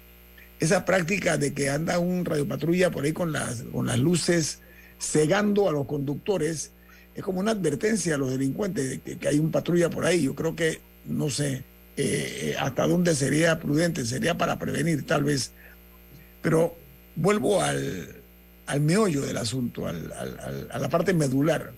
[0.59, 4.59] esa práctica de que anda un radiopatrulla por ahí con las, con las luces
[4.99, 6.71] cegando a los conductores,
[7.15, 10.21] es como una advertencia a los delincuentes de que, que hay un patrulla por ahí.
[10.23, 11.63] Yo creo que, no sé,
[11.97, 15.51] eh, hasta dónde sería prudente, sería para prevenir tal vez.
[16.43, 16.75] Pero
[17.15, 18.07] vuelvo al,
[18.67, 21.73] al meollo del asunto, al- al- al- a la parte medular.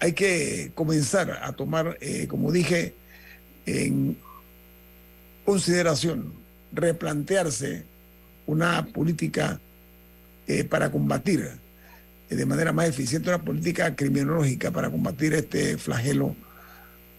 [0.00, 2.94] hay que comenzar a tomar, eh, como dije,
[3.66, 4.16] en
[5.48, 6.34] consideración,
[6.74, 7.82] replantearse
[8.46, 9.58] una política
[10.46, 11.48] eh, para combatir
[12.28, 16.36] eh, de manera más eficiente una política criminológica para combatir este flagelo,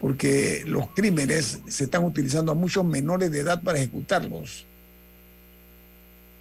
[0.00, 4.64] porque los crímenes se están utilizando a muchos menores de edad para ejecutarlos.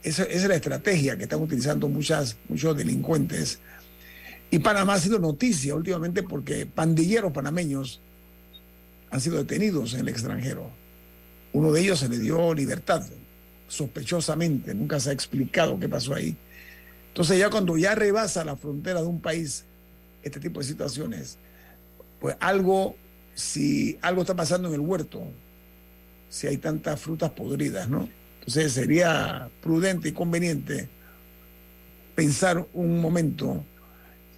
[0.03, 3.57] Esa, esa es la estrategia que están utilizando muchas, muchos delincuentes.
[4.51, 7.99] Y Panamá ha sido noticia últimamente porque pandilleros panameños
[9.09, 10.78] han sido detenidos en el extranjero.
[11.53, 13.05] Uno de ellos se le dio libertad,
[13.67, 16.37] sospechosamente, nunca se ha explicado qué pasó ahí.
[17.09, 19.65] Entonces ya cuando ya rebasa la frontera de un país
[20.23, 21.37] este tipo de situaciones,
[22.19, 22.95] pues algo,
[23.33, 25.23] si algo está pasando en el huerto,
[26.29, 28.07] si hay tantas frutas podridas, ¿no?
[28.39, 30.89] Entonces sería prudente y conveniente
[32.15, 33.63] pensar un momento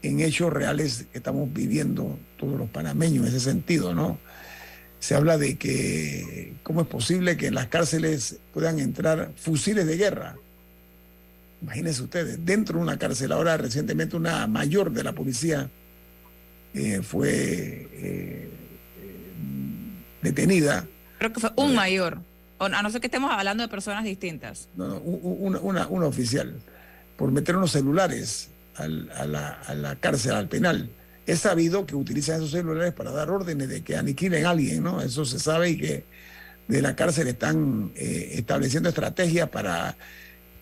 [0.02, 4.20] en hechos reales que estamos viviendo todos los panameños en ese sentido, ¿no?
[5.02, 9.98] Se habla de que cómo es posible que en las cárceles puedan entrar fusiles de
[9.98, 10.36] guerra.
[11.64, 15.72] Imagínense ustedes, dentro de una cárcel, ahora recientemente una mayor de la policía
[16.76, 18.50] eh, fue eh,
[20.22, 20.86] detenida.
[21.18, 22.20] Creo que fue un mayor,
[22.60, 24.70] o, a no ser que estemos hablando de personas distintas.
[24.76, 26.62] No, no, una, una, una oficial,
[27.18, 30.92] por meter unos celulares al, a, la, a la cárcel, al penal.
[31.26, 35.02] Es sabido que utilizan esos celulares para dar órdenes de que aniquilen a alguien, ¿no?
[35.02, 36.04] Eso se sabe y que
[36.68, 39.96] de la cárcel están eh, estableciendo estrategias para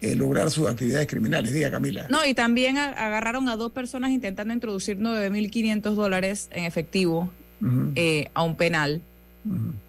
[0.02, 1.52] eh, lograr sus actividades criminales.
[1.52, 2.08] Diga, Camila.
[2.10, 7.32] No, y también agarraron a dos personas intentando introducir 9.500 dólares en efectivo
[7.96, 9.02] eh, a un penal.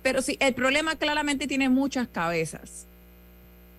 [0.03, 2.87] Pero sí, el problema claramente tiene muchas cabezas.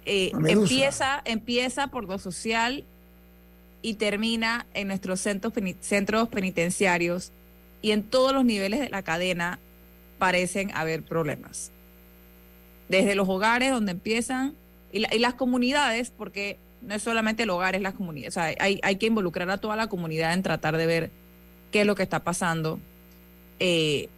[0.06, 2.86] Eh, empieza, empieza por lo social
[3.82, 7.32] y termina en nuestros centros, centros penitenciarios
[7.82, 9.60] y en todos los niveles de la cadena
[10.20, 11.72] parecen haber problemas.
[12.90, 14.54] Desde los hogares donde empiezan
[14.92, 18.38] y, la- y las comunidades, porque no es solamente el hogar, es las comunidades.
[18.38, 21.12] O sea, hay, hay que involucrar a toda la comunidad en tratar de ver
[21.72, 22.80] qué es lo que está pasando.
[23.60, 24.10] Eh,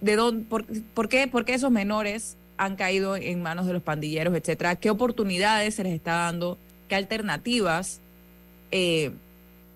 [0.00, 3.82] de dónde, por, por qué, por qué esos menores han caído en manos de los
[3.82, 6.58] pandilleros, etcétera, qué oportunidades se les está dando,
[6.88, 8.00] qué alternativas
[8.70, 9.12] eh,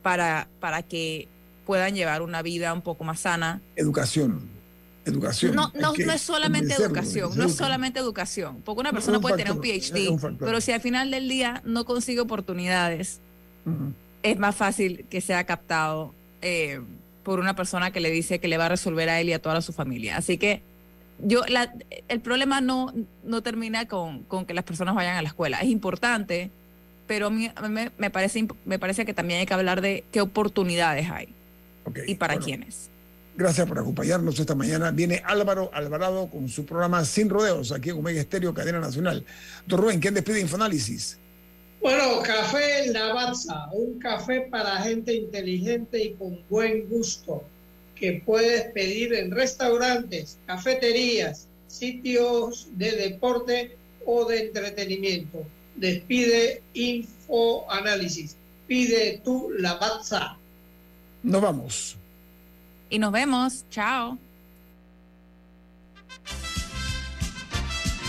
[0.02, 1.28] para, para que
[1.66, 3.60] puedan llevar una vida un poco más sana.
[3.76, 4.48] Educación.
[5.04, 5.54] Educación.
[5.54, 9.36] No, no, no es solamente educación, no es solamente educación, porque una persona un puede
[9.38, 13.20] tener un PhD, un pero si al final del día no consigue oportunidades,
[14.22, 16.12] es más fácil que sea captado
[16.42, 16.80] eh,
[17.22, 19.40] por una persona que le dice que le va a resolver a él y a
[19.40, 20.16] toda su familia.
[20.18, 20.60] Así que
[21.24, 21.72] yo la-
[22.08, 22.92] el problema no,
[23.24, 25.58] no termina con, con que las personas vayan a la escuela.
[25.60, 26.50] Es importante,
[27.08, 30.04] pero a mí, a mí me, parece, me parece que también hay que hablar de
[30.12, 31.34] qué oportunidades hay
[31.84, 32.90] Ok, y para bueno, quiénes.
[33.36, 34.90] Gracias por acompañarnos esta mañana.
[34.90, 39.24] Viene Álvaro Alvarado con su programa Sin Rodeos aquí en Omega Estéreo, Cadena Nacional.
[39.66, 41.18] Don Rubén, ¿quién despide Infoanálisis?
[41.80, 47.44] Bueno, café Lavazza, un café para gente inteligente y con buen gusto,
[47.94, 55.46] que puedes pedir en restaurantes, cafeterías, sitios de deporte o de entretenimiento.
[55.78, 58.36] Despide Infoanálisis.
[58.66, 60.36] Pide tu Lavazza.
[61.22, 61.96] Nos vamos.
[62.90, 63.64] Y nos vemos.
[63.70, 64.18] Chao.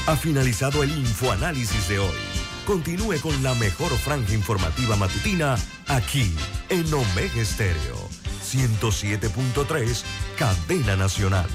[0.07, 2.17] Ha finalizado el infoanálisis de hoy.
[2.65, 5.55] Continúe con la mejor franja informativa matutina
[5.87, 6.31] aquí
[6.69, 8.09] en Omega Estéreo
[8.49, 10.03] 107.3,
[10.37, 11.47] Cadena Nacional.